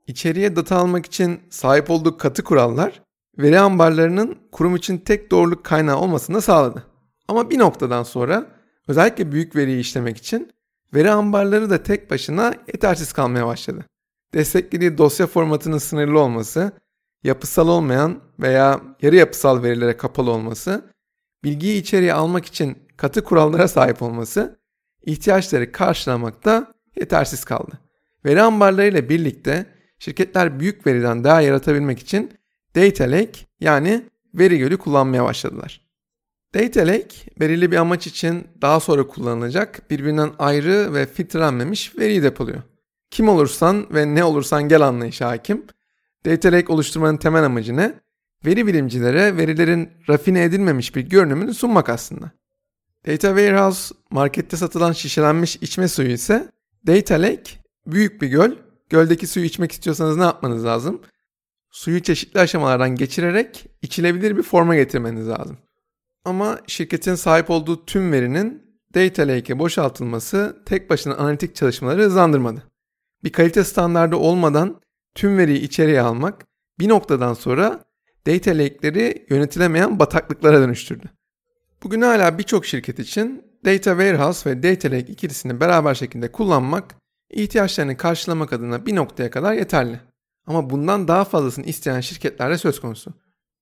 İçeriye 0.08 0.56
data 0.56 0.76
almak 0.76 1.06
için 1.06 1.40
sahip 1.50 1.90
olduğu 1.90 2.18
katı 2.18 2.44
kurallar 2.44 3.02
veri 3.38 3.60
ambarlarının 3.60 4.38
kurum 4.52 4.76
için 4.76 4.98
tek 4.98 5.32
doğruluk 5.32 5.64
kaynağı 5.64 5.98
olmasını 5.98 6.42
sağladı. 6.42 6.84
Ama 7.28 7.50
bir 7.50 7.60
noktadan 7.60 8.04
sonra 8.04 8.46
özellikle 8.88 9.32
büyük 9.32 9.56
veriyi 9.56 9.80
işlemek 9.80 10.18
için 10.18 10.55
veri 10.94 11.12
ambarları 11.12 11.70
da 11.70 11.84
tek 11.84 12.12
başına 12.12 12.54
yetersiz 12.68 13.14
kalmaya 13.14 13.48
başladı. 13.48 13.86
Desteklediği 14.34 14.98
dosya 14.98 15.28
formatının 15.28 15.78
sınırlı 15.78 16.20
olması, 16.20 16.72
yapısal 17.24 17.68
olmayan 17.68 18.20
veya 18.40 18.82
yarı 19.02 19.16
yapısal 19.16 19.64
verilere 19.64 19.98
kapalı 19.98 20.32
olması, 20.32 20.92
bilgiyi 21.44 21.82
içeriye 21.82 22.14
almak 22.14 22.46
için 22.46 22.78
katı 22.98 23.24
kurallara 23.24 23.68
sahip 23.68 24.02
olması 24.02 24.60
ihtiyaçları 25.06 25.72
karşılamakta 25.72 26.74
yetersiz 26.96 27.46
kaldı. 27.46 27.80
Veri 28.26 28.42
ambarlarıyla 28.42 29.10
birlikte 29.10 29.66
şirketler 30.00 30.60
büyük 30.60 30.88
veriden 30.88 31.24
daha 31.24 31.42
yaratabilmek 31.42 32.00
için 32.00 32.32
Data 32.76 33.04
Lake 33.04 33.40
yani 33.60 34.06
veri 34.34 34.58
gölü 34.58 34.78
kullanmaya 34.78 35.24
başladılar. 35.24 35.85
Data 36.56 36.88
Lake 36.88 37.16
belirli 37.40 37.72
bir 37.72 37.78
amaç 37.78 38.08
için 38.08 38.48
daha 38.62 38.80
sonra 38.80 39.08
kullanılacak 39.08 39.90
birbirinden 39.90 40.32
ayrı 40.40 40.94
ve 40.94 41.06
filtrelenmemiş 41.06 41.98
veriyi 42.00 42.24
depoluyor. 42.24 42.62
Kim 43.12 43.30
olursan 43.30 43.88
ve 43.94 44.16
ne 44.16 44.24
olursan 44.24 44.70
gel 44.70 44.82
anlayışı 44.82 45.26
hakim. 45.26 45.66
Data 46.26 46.52
Lake 46.52 46.74
oluşturmanın 46.74 47.18
temel 47.18 47.44
amacı 47.44 47.78
ne? 47.78 47.94
Veri 48.46 48.68
bilimcilere 48.68 49.38
verilerin 49.38 49.90
rafine 50.10 50.44
edilmemiş 50.44 50.96
bir 50.96 51.02
görünümünü 51.02 51.54
sunmak 51.54 51.90
aslında. 51.90 52.32
Data 53.08 53.28
Warehouse 53.28 53.96
markette 54.12 54.58
satılan 54.58 54.92
şişelenmiş 54.92 55.56
içme 55.56 55.88
suyu 55.88 56.12
ise 56.12 56.52
Data 56.88 57.16
Lake 57.16 57.52
büyük 57.88 58.22
bir 58.22 58.28
göl. 58.28 58.52
Göldeki 58.90 59.28
suyu 59.28 59.46
içmek 59.46 59.72
istiyorsanız 59.72 60.18
ne 60.18 60.24
yapmanız 60.24 60.66
lazım? 60.66 61.02
Suyu 61.72 62.04
çeşitli 62.04 62.40
aşamalardan 62.40 62.96
geçirerek 62.96 63.68
içilebilir 63.82 64.38
bir 64.38 64.44
forma 64.44 64.76
getirmeniz 64.76 65.28
lazım. 65.28 65.58
Ama 66.26 66.60
şirketin 66.68 67.16
sahip 67.16 67.50
olduğu 67.50 67.86
tüm 67.86 68.12
verinin 68.12 68.66
Data 68.96 69.28
Lake'e 69.28 69.60
boşaltılması 69.60 70.64
tek 70.66 70.90
başına 70.90 71.16
analitik 71.16 71.56
çalışmaları 71.56 72.04
hızlandırmadı. 72.04 72.64
Bir 73.24 73.32
kalite 73.32 73.64
standardı 73.64 74.16
olmadan 74.16 74.82
tüm 75.16 75.38
veriyi 75.38 75.60
içeriye 75.60 76.02
almak 76.02 76.46
bir 76.80 76.90
noktadan 76.90 77.34
sonra 77.34 77.86
data 78.28 78.52
lake'leri 78.52 79.26
yönetilemeyen 79.30 80.00
bataklıklara 80.00 80.62
dönüştürdü. 80.62 81.10
Bugün 81.84 82.02
hala 82.02 82.38
birçok 82.38 82.66
şirket 82.66 83.00
için 83.00 83.46
Data 83.66 83.92
Warehouse 83.92 84.50
ve 84.50 84.64
Data 84.64 84.88
Lake 84.88 85.12
ikilisini 85.12 85.60
beraber 85.60 85.96
şekilde 85.96 86.32
kullanmak 86.32 86.96
ihtiyaçlarını 87.30 87.98
karşılamak 87.98 88.54
adına 88.54 88.86
bir 88.86 88.96
noktaya 88.96 89.32
kadar 89.32 89.54
yeterli. 89.54 90.00
Ama 90.48 90.70
bundan 90.70 91.08
daha 91.08 91.26
fazlasını 91.26 91.66
isteyen 91.66 92.02
şirketler 92.02 92.52
de 92.52 92.58
söz 92.58 92.80
konusu. 92.80 93.14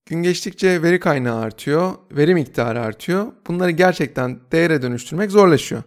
Gün 0.05 0.23
geçtikçe 0.23 0.81
veri 0.81 0.99
kaynağı 0.99 1.39
artıyor, 1.39 1.93
veri 2.11 2.33
miktarı 2.33 2.81
artıyor. 2.81 3.33
Bunları 3.47 3.71
gerçekten 3.71 4.39
değere 4.51 4.81
dönüştürmek 4.81 5.31
zorlaşıyor. 5.31 5.83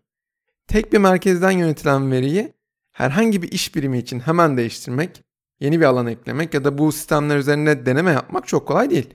Tek 0.67 0.93
bir 0.93 0.99
merkezden 0.99 1.51
yönetilen 1.51 2.13
veriyi 2.13 2.53
herhangi 2.93 3.43
bir 3.43 3.53
iş 3.53 3.75
birimi 3.75 3.99
için 3.99 4.21
hemen 4.21 4.57
değiştirmek, 4.57 5.25
yeni 5.61 5.81
bir 5.81 5.85
alan 5.85 6.07
eklemek 6.07 6.55
ya 6.55 6.65
da 6.65 6.79
bu 6.79 6.93
sistemler 6.93 7.37
üzerinde 7.37 7.87
deneme 7.87 8.11
yapmak 8.11 8.49
çok 8.49 8.69
kolay 8.69 8.91
değil. 8.91 9.15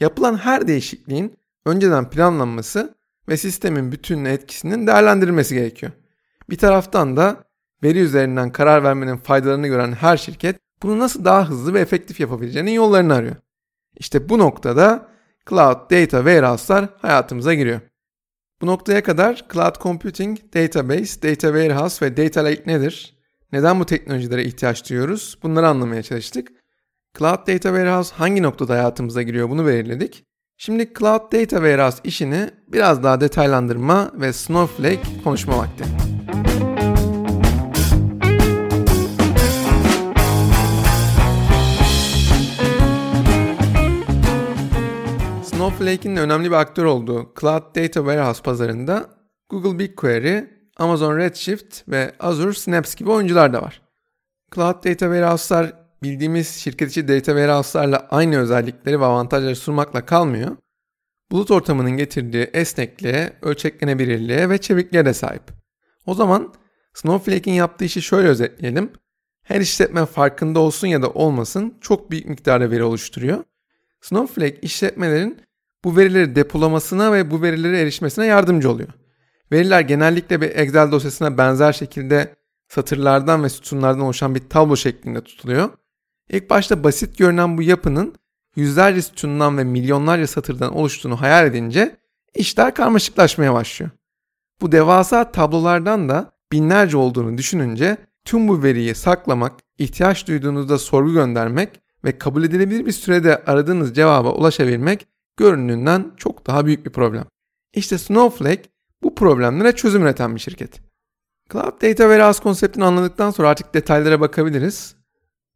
Yapılan 0.00 0.36
her 0.36 0.66
değişikliğin 0.66 1.36
önceden 1.66 2.10
planlanması 2.10 2.94
ve 3.28 3.36
sistemin 3.36 3.92
bütün 3.92 4.24
etkisinin 4.24 4.86
değerlendirilmesi 4.86 5.54
gerekiyor. 5.54 5.92
Bir 6.50 6.58
taraftan 6.58 7.16
da 7.16 7.44
veri 7.82 7.98
üzerinden 7.98 8.52
karar 8.52 8.84
vermenin 8.84 9.16
faydalarını 9.16 9.66
gören 9.66 9.92
her 9.92 10.16
şirket 10.16 10.56
bunu 10.82 10.98
nasıl 10.98 11.24
daha 11.24 11.48
hızlı 11.48 11.74
ve 11.74 11.80
efektif 11.80 12.20
yapabileceğinin 12.20 12.70
yollarını 12.70 13.14
arıyor. 13.14 13.36
İşte 13.96 14.28
bu 14.28 14.38
noktada 14.38 15.08
Cloud 15.48 15.90
Data 15.90 16.18
Warehouse'lar 16.18 16.88
hayatımıza 16.98 17.54
giriyor. 17.54 17.80
Bu 18.62 18.66
noktaya 18.66 19.02
kadar 19.02 19.44
Cloud 19.52 19.82
Computing, 19.82 20.38
Database, 20.54 21.22
Data 21.22 21.48
Warehouse 21.48 22.06
ve 22.06 22.16
Data 22.16 22.44
Lake 22.44 22.62
nedir? 22.66 23.16
Neden 23.52 23.80
bu 23.80 23.86
teknolojilere 23.86 24.44
ihtiyaç 24.44 24.90
duyuyoruz? 24.90 25.38
Bunları 25.42 25.68
anlamaya 25.68 26.02
çalıştık. 26.02 26.48
Cloud 27.18 27.38
Data 27.38 27.68
Warehouse 27.68 28.14
hangi 28.14 28.42
noktada 28.42 28.72
hayatımıza 28.72 29.22
giriyor 29.22 29.50
bunu 29.50 29.66
belirledik. 29.66 30.24
Şimdi 30.56 30.92
Cloud 30.98 31.32
Data 31.32 31.56
Warehouse 31.56 31.98
işini 32.04 32.50
biraz 32.68 33.02
daha 33.02 33.20
detaylandırma 33.20 34.10
ve 34.14 34.32
Snowflake 34.32 35.02
konuşma 35.24 35.58
vakti. 35.58 35.84
Snowflake'in 45.62 46.16
önemli 46.16 46.50
bir 46.50 46.56
aktör 46.56 46.84
olduğu 46.84 47.34
Cloud 47.40 47.62
Data 47.76 48.00
Warehouse 48.00 48.42
pazarında 48.42 49.10
Google 49.48 49.78
BigQuery, 49.78 50.44
Amazon 50.76 51.16
Redshift 51.16 51.88
ve 51.88 52.12
Azure 52.20 52.52
Synapse 52.52 52.98
gibi 52.98 53.10
oyuncular 53.10 53.52
da 53.52 53.62
var. 53.62 53.82
Cloud 54.54 54.74
Data 54.74 54.92
Warehouse'lar 54.92 55.72
bildiğimiz 56.02 56.48
şirket 56.48 56.90
içi 56.90 57.08
data 57.08 57.32
warehouse'larla 57.32 58.08
aynı 58.10 58.38
özellikleri 58.38 59.00
ve 59.00 59.04
avantajları 59.04 59.56
sunmakla 59.56 60.06
kalmıyor. 60.06 60.56
Bulut 61.30 61.50
ortamının 61.50 61.96
getirdiği 61.96 62.50
esnekliğe, 62.52 63.32
ölçeklenebilirliğe 63.42 64.50
ve 64.50 64.58
çevikliğe 64.58 65.04
de 65.04 65.14
sahip. 65.14 65.42
O 66.06 66.14
zaman 66.14 66.54
Snowflake'in 66.94 67.54
yaptığı 67.54 67.84
işi 67.84 68.02
şöyle 68.02 68.28
özetleyelim. 68.28 68.92
Her 69.42 69.60
işletme 69.60 70.06
farkında 70.06 70.60
olsun 70.60 70.86
ya 70.86 71.02
da 71.02 71.10
olmasın 71.10 71.78
çok 71.80 72.10
büyük 72.10 72.26
miktarda 72.26 72.70
veri 72.70 72.84
oluşturuyor. 72.84 73.44
Snowflake 74.00 74.60
işletmelerin 74.60 75.51
bu 75.84 75.96
verileri 75.96 76.36
depolamasına 76.36 77.12
ve 77.12 77.30
bu 77.30 77.42
verilere 77.42 77.80
erişmesine 77.80 78.26
yardımcı 78.26 78.70
oluyor. 78.70 78.88
Veriler 79.52 79.80
genellikle 79.80 80.40
bir 80.40 80.56
Excel 80.56 80.92
dosyasına 80.92 81.38
benzer 81.38 81.72
şekilde 81.72 82.36
satırlardan 82.68 83.44
ve 83.44 83.48
sütunlardan 83.48 84.00
oluşan 84.00 84.34
bir 84.34 84.48
tablo 84.48 84.76
şeklinde 84.76 85.20
tutuluyor. 85.20 85.70
İlk 86.30 86.50
başta 86.50 86.84
basit 86.84 87.18
görünen 87.18 87.58
bu 87.58 87.62
yapının 87.62 88.14
yüzlerce 88.56 89.02
sütundan 89.02 89.58
ve 89.58 89.64
milyonlarca 89.64 90.26
satırdan 90.26 90.76
oluştuğunu 90.76 91.20
hayal 91.20 91.46
edince 91.46 91.96
işler 92.34 92.74
karmaşıklaşmaya 92.74 93.54
başlıyor. 93.54 93.90
Bu 94.60 94.72
devasa 94.72 95.32
tablolardan 95.32 96.08
da 96.08 96.32
binlerce 96.52 96.96
olduğunu 96.96 97.38
düşününce 97.38 97.96
tüm 98.24 98.48
bu 98.48 98.62
veriyi 98.62 98.94
saklamak, 98.94 99.52
ihtiyaç 99.78 100.28
duyduğunuzda 100.28 100.78
sorgu 100.78 101.12
göndermek 101.12 101.80
ve 102.04 102.18
kabul 102.18 102.44
edilebilir 102.44 102.86
bir 102.86 102.92
sürede 102.92 103.44
aradığınız 103.44 103.94
cevaba 103.94 104.32
ulaşabilmek 104.32 105.06
göründüğünden 105.36 106.12
çok 106.16 106.46
daha 106.46 106.66
büyük 106.66 106.86
bir 106.86 106.92
problem. 106.92 107.24
İşte 107.74 107.98
Snowflake 107.98 108.62
bu 109.02 109.14
problemlere 109.14 109.72
çözüm 109.72 110.02
üreten 110.02 110.34
bir 110.34 110.40
şirket. 110.40 110.80
Cloud 111.52 111.82
Data 111.82 112.02
Warehouse 112.02 112.42
konseptini 112.42 112.84
anladıktan 112.84 113.30
sonra 113.30 113.48
artık 113.48 113.74
detaylara 113.74 114.20
bakabiliriz. 114.20 114.94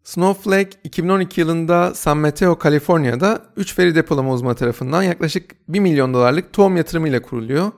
Snowflake 0.05 0.71
2012 0.85 1.41
yılında 1.41 1.95
San 1.95 2.19
Mateo, 2.19 2.59
Kaliforniya'da 2.59 3.43
3 3.57 3.79
veri 3.79 3.95
depolama 3.95 4.33
uzmanı 4.33 4.55
tarafından 4.55 5.03
yaklaşık 5.03 5.55
1 5.69 5.81
milyon 5.81 6.15
dolarlık 6.15 6.53
tohum 6.53 6.77
yatırımıyla 6.77 7.23
kuruluyor. 7.23 7.73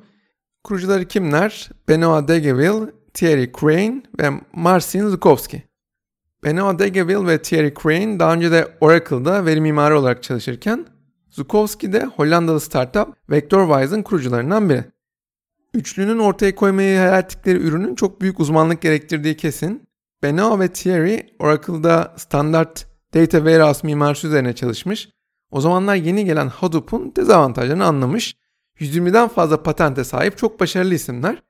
Kurucuları 0.64 1.04
kimler? 1.04 1.70
Benoit 1.88 2.28
Degeville, 2.28 2.92
Thierry 3.14 3.52
Crane 3.60 4.02
ve 4.20 4.30
Marcin 4.52 5.08
Zukowski. 5.08 5.62
Benoit 6.44 6.78
Degeville 6.78 7.26
ve 7.26 7.42
Thierry 7.42 7.74
Crane 7.82 8.18
daha 8.18 8.34
önce 8.34 8.50
de 8.50 8.68
Oracle'da 8.80 9.46
veri 9.46 9.60
mimarı 9.60 9.98
olarak 9.98 10.22
çalışırken 10.22 10.86
Zukowski 11.38 11.92
de 11.92 12.04
Hollandalı 12.04 12.60
startup 12.60 13.08
Vectorwise'ın 13.30 14.02
kurucularından 14.02 14.68
biri. 14.68 14.84
Üçlünün 15.74 16.18
ortaya 16.18 16.54
koymayı 16.54 16.98
hayal 16.98 17.18
ettikleri 17.18 17.58
ürünün 17.58 17.94
çok 17.94 18.20
büyük 18.20 18.40
uzmanlık 18.40 18.82
gerektirdiği 18.82 19.36
kesin. 19.36 19.88
Benoit 20.22 20.60
ve 20.60 20.68
Thierry 20.68 21.26
Oracle'da 21.38 22.14
standart 22.16 22.86
data 23.14 23.38
warehouse 23.38 23.86
mimarisi 23.86 24.26
üzerine 24.26 24.54
çalışmış. 24.54 25.08
O 25.50 25.60
zamanlar 25.60 25.94
yeni 25.94 26.24
gelen 26.24 26.48
Hadoop'un 26.48 27.12
dezavantajlarını 27.16 27.84
anlamış. 27.84 28.36
120'den 28.80 29.28
fazla 29.28 29.62
patente 29.62 30.04
sahip 30.04 30.38
çok 30.38 30.60
başarılı 30.60 30.94
isimler. 30.94 31.42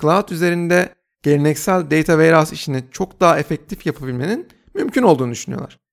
Cloud 0.00 0.28
üzerinde 0.28 0.94
geleneksel 1.22 1.80
data 1.80 2.12
warehouse 2.12 2.54
işini 2.54 2.84
çok 2.90 3.20
daha 3.20 3.38
efektif 3.38 3.86
yapabilmenin 3.86 4.48
mümkün 4.74 5.02
olduğunu 5.02 5.32
düşünüyorlar. 5.32 5.83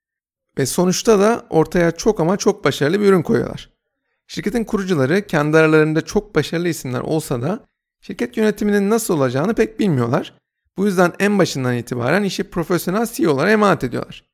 Ve 0.58 0.65
sonuçta 0.65 1.20
da 1.20 1.46
ortaya 1.50 1.91
çok 1.91 2.20
ama 2.20 2.38
çok 2.38 2.65
başarılı 2.65 3.01
bir 3.01 3.05
ürün 3.05 3.22
koyuyorlar. 3.22 3.70
Şirketin 4.27 4.63
kurucuları 4.63 5.27
kendi 5.27 5.58
aralarında 5.58 6.01
çok 6.01 6.36
başarılı 6.36 6.67
isimler 6.67 7.01
olsa 7.01 7.41
da 7.41 7.65
şirket 8.01 8.38
yönetiminin 8.38 8.89
nasıl 8.89 9.13
olacağını 9.13 9.53
pek 9.53 9.79
bilmiyorlar. 9.79 10.34
Bu 10.77 10.86
yüzden 10.86 11.13
en 11.20 11.39
başından 11.39 11.75
itibaren 11.75 12.24
işi 12.24 12.43
profesyonel 12.43 13.08
CEO'lara 13.13 13.51
emanet 13.51 13.84
ediyorlar. 13.84 14.25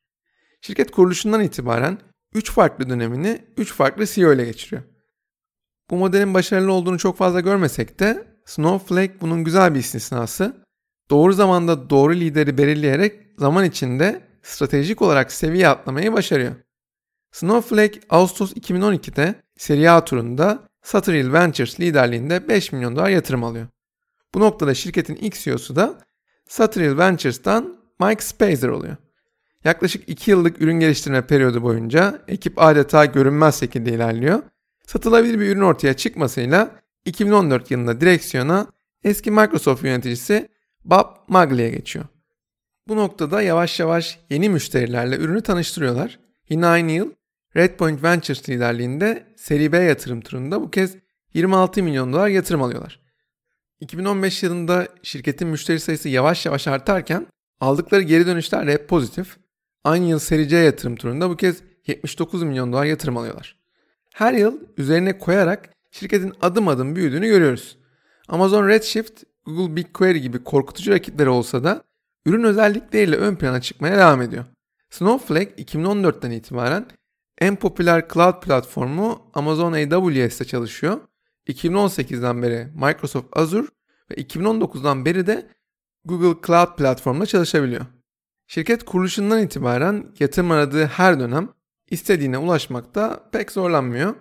Şirket 0.61 0.91
kuruluşundan 0.91 1.41
itibaren 1.41 1.97
3 2.33 2.51
farklı 2.51 2.89
dönemini 2.89 3.41
3 3.57 3.73
farklı 3.73 4.05
CEO 4.05 4.33
ile 4.33 4.45
geçiriyor. 4.45 4.83
Bu 5.89 5.95
modelin 5.95 6.33
başarılı 6.33 6.71
olduğunu 6.71 6.97
çok 6.97 7.17
fazla 7.17 7.39
görmesek 7.39 7.99
de 7.99 8.27
Snowflake 8.45 9.21
bunun 9.21 9.43
güzel 9.43 9.73
bir 9.73 9.79
istisnası. 9.79 10.63
Doğru 11.09 11.33
zamanda 11.33 11.89
doğru 11.89 12.15
lideri 12.15 12.57
belirleyerek 12.57 13.19
zaman 13.37 13.65
içinde 13.65 14.26
stratejik 14.47 15.01
olarak 15.01 15.31
seviye 15.31 15.67
atlamayı 15.67 16.13
başarıyor. 16.13 16.55
Snowflake 17.31 17.99
Ağustos 18.09 18.53
2012'de 18.53 19.35
Serie 19.57 19.89
A 19.89 20.05
turunda 20.05 20.69
Sutter 20.83 21.13
Hill 21.13 21.33
Ventures 21.33 21.79
liderliğinde 21.79 22.47
5 22.47 22.71
milyon 22.71 22.95
dolar 22.95 23.09
yatırım 23.09 23.43
alıyor. 23.43 23.67
Bu 24.33 24.39
noktada 24.39 24.73
şirketin 24.73 25.15
ilk 25.15 25.35
CEO'su 25.35 25.75
da 25.75 25.99
Sutter 26.49 26.81
Hill 26.81 26.97
Ventures'tan 26.97 27.77
Mike 27.99 28.23
Spazer 28.23 28.69
oluyor. 28.69 28.95
Yaklaşık 29.63 30.09
2 30.09 30.31
yıllık 30.31 30.61
ürün 30.61 30.79
geliştirme 30.79 31.27
periyodu 31.27 31.63
boyunca 31.63 32.21
ekip 32.27 32.61
adeta 32.61 33.05
görünmez 33.05 33.59
şekilde 33.59 33.91
ilerliyor. 33.91 34.43
Satılabilir 34.85 35.39
bir 35.39 35.49
ürün 35.49 35.61
ortaya 35.61 35.93
çıkmasıyla 35.93 36.71
2014 37.05 37.71
yılında 37.71 38.01
direksiyona 38.01 38.67
eski 39.03 39.31
Microsoft 39.31 39.83
yöneticisi 39.83 40.49
Bob 40.85 41.07
Magli'ye 41.27 41.69
geçiyor. 41.69 42.05
Bu 42.87 42.95
noktada 42.95 43.41
yavaş 43.41 43.79
yavaş 43.79 44.19
yeni 44.29 44.49
müşterilerle 44.49 45.17
ürünü 45.17 45.41
tanıştırıyorlar. 45.41 46.19
Yine 46.49 46.65
aynı 46.65 46.91
yıl 46.91 47.11
Redpoint 47.55 48.03
Ventures 48.03 48.49
liderliğinde 48.49 49.27
seri 49.35 49.71
B 49.71 49.77
yatırım 49.77 50.21
turunda 50.21 50.61
bu 50.61 50.71
kez 50.71 50.95
26 51.33 51.83
milyon 51.83 52.13
dolar 52.13 52.27
yatırım 52.27 52.63
alıyorlar. 52.63 52.99
2015 53.79 54.43
yılında 54.43 54.87
şirketin 55.03 55.47
müşteri 55.47 55.79
sayısı 55.79 56.09
yavaş 56.09 56.45
yavaş 56.45 56.67
artarken 56.67 57.27
aldıkları 57.59 58.01
geri 58.01 58.27
dönüşler 58.27 58.67
de 58.67 58.85
pozitif. 58.85 59.37
Aynı 59.83 60.05
yıl 60.05 60.19
seri 60.19 60.47
C 60.47 60.57
yatırım 60.57 60.95
turunda 60.95 61.29
bu 61.29 61.35
kez 61.35 61.61
79 61.87 62.43
milyon 62.43 62.73
dolar 62.73 62.85
yatırım 62.85 63.17
alıyorlar. 63.17 63.57
Her 64.13 64.33
yıl 64.33 64.59
üzerine 64.77 65.17
koyarak 65.17 65.69
şirketin 65.91 66.33
adım 66.41 66.67
adım 66.67 66.95
büyüdüğünü 66.95 67.27
görüyoruz. 67.27 67.77
Amazon 68.27 68.67
Redshift, 68.67 69.23
Google 69.45 69.75
BigQuery 69.75 70.19
gibi 70.19 70.43
korkutucu 70.43 70.91
rakipleri 70.91 71.29
olsa 71.29 71.63
da 71.63 71.83
ürün 72.27 72.43
özellikleriyle 72.43 73.15
ön 73.15 73.35
plana 73.35 73.61
çıkmaya 73.61 73.97
devam 73.97 74.21
ediyor. 74.21 74.45
Snowflake 74.89 75.63
2014'ten 75.63 76.31
itibaren 76.31 76.85
en 77.37 77.55
popüler 77.55 78.07
cloud 78.13 78.41
platformu 78.41 79.31
Amazon 79.33 79.73
AWS'te 79.73 80.45
çalışıyor. 80.45 80.99
2018'den 81.47 82.41
beri 82.41 82.67
Microsoft 82.75 83.37
Azure 83.37 83.67
ve 84.11 84.15
2019'dan 84.15 85.05
beri 85.05 85.27
de 85.27 85.47
Google 86.05 86.41
Cloud 86.47 86.77
platformunda 86.77 87.25
çalışabiliyor. 87.25 87.85
Şirket 88.47 88.85
kuruluşundan 88.85 89.41
itibaren 89.41 90.05
yatırım 90.19 90.51
aradığı 90.51 90.85
her 90.85 91.19
dönem 91.19 91.49
istediğine 91.89 92.37
ulaşmakta 92.37 93.29
pek 93.31 93.51
zorlanmıyor. 93.51 94.15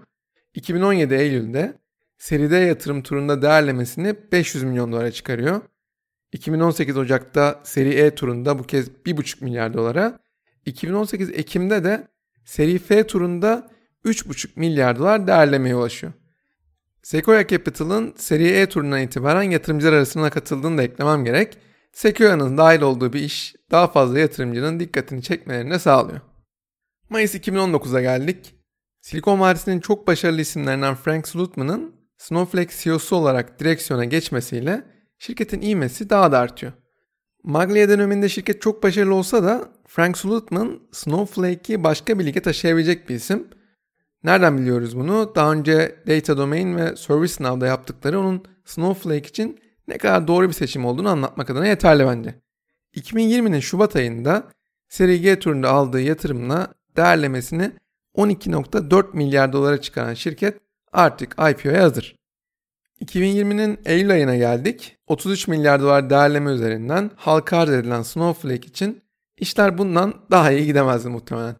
2017 0.54 1.14
Eylül'de 1.14 1.78
seride 2.18 2.56
yatırım 2.56 3.02
turunda 3.02 3.42
değerlemesini 3.42 4.16
500 4.32 4.64
milyon 4.64 4.92
dolara 4.92 5.12
çıkarıyor. 5.12 5.60
2018 6.32 6.96
Ocak'ta 6.96 7.60
seri 7.64 7.94
E 7.94 8.14
turunda 8.14 8.58
bu 8.58 8.62
kez 8.62 8.88
1,5 8.88 9.44
milyar 9.44 9.74
dolara, 9.74 10.18
2018 10.66 11.30
Ekim'de 11.30 11.84
de 11.84 12.08
seri 12.44 12.78
F 12.78 13.06
turunda 13.06 13.70
3,5 14.04 14.48
milyar 14.56 14.98
dolar 14.98 15.26
değerlemeye 15.26 15.76
ulaşıyor. 15.76 16.12
Sequoia 17.02 17.46
Capital'ın 17.46 18.14
seri 18.16 18.48
E 18.48 18.66
turundan 18.68 19.00
itibaren 19.00 19.42
yatırımcılar 19.42 19.92
arasına 19.92 20.30
katıldığını 20.30 20.78
da 20.78 20.82
eklemem 20.82 21.24
gerek. 21.24 21.58
Sequoia'nın 21.92 22.58
dahil 22.58 22.80
olduğu 22.80 23.12
bir 23.12 23.20
iş 23.20 23.54
daha 23.70 23.86
fazla 23.86 24.18
yatırımcının 24.18 24.80
dikkatini 24.80 25.22
çekmelerini 25.22 25.78
sağlıyor. 25.78 26.20
Mayıs 27.10 27.34
2019'a 27.34 28.00
geldik. 28.00 28.54
Silikon 29.00 29.40
Vadisi'nin 29.40 29.80
çok 29.80 30.06
başarılı 30.06 30.40
isimlerinden 30.40 30.94
Frank 30.94 31.28
Slutman'ın 31.28 31.94
Snowflake 32.18 32.74
CEO'su 32.82 33.16
olarak 33.16 33.60
direksiyona 33.60 34.04
geçmesiyle 34.04 34.95
şirketin 35.18 35.60
ivmesi 35.60 36.10
daha 36.10 36.32
da 36.32 36.38
artıyor. 36.38 36.72
Maglia 37.42 37.88
döneminde 37.88 38.28
şirket 38.28 38.62
çok 38.62 38.82
başarılı 38.82 39.14
olsa 39.14 39.44
da 39.44 39.68
Frank 39.86 40.18
Slutman 40.18 40.80
Snowflake'i 40.92 41.84
başka 41.84 42.18
bir 42.18 42.26
lige 42.26 42.40
taşıyabilecek 42.40 43.08
bir 43.08 43.14
isim. 43.14 43.48
Nereden 44.24 44.58
biliyoruz 44.58 44.96
bunu? 44.96 45.32
Daha 45.34 45.52
önce 45.52 45.96
Data 46.06 46.36
Domain 46.36 46.76
ve 46.76 46.96
ServiceNow'da 46.96 47.66
yaptıkları 47.66 48.20
onun 48.20 48.44
Snowflake 48.64 49.28
için 49.28 49.60
ne 49.88 49.98
kadar 49.98 50.28
doğru 50.28 50.48
bir 50.48 50.52
seçim 50.52 50.84
olduğunu 50.84 51.08
anlatmak 51.08 51.50
adına 51.50 51.66
yeterli 51.66 52.06
bence. 52.06 52.34
2020'nin 52.94 53.60
Şubat 53.60 53.96
ayında 53.96 54.50
Seri 54.88 55.20
G 55.20 55.38
turunda 55.38 55.70
aldığı 55.70 56.00
yatırımla 56.00 56.74
değerlemesini 56.96 57.72
12.4 58.16 59.16
milyar 59.16 59.52
dolara 59.52 59.80
çıkaran 59.80 60.14
şirket 60.14 60.58
artık 60.92 61.32
IPO'ya 61.50 61.82
hazır. 61.82 62.15
2020'nin 63.04 63.78
Eylül 63.84 64.10
ayına 64.10 64.36
geldik. 64.36 64.96
33 65.06 65.48
milyar 65.48 65.82
dolar 65.82 66.10
değerleme 66.10 66.50
üzerinden 66.50 67.10
halka 67.16 67.58
arz 67.58 67.70
edilen 67.70 68.02
Snowflake 68.02 68.68
için 68.68 69.02
işler 69.36 69.78
bundan 69.78 70.14
daha 70.30 70.52
iyi 70.52 70.66
gidemezdi 70.66 71.08
muhtemelen. 71.08 71.56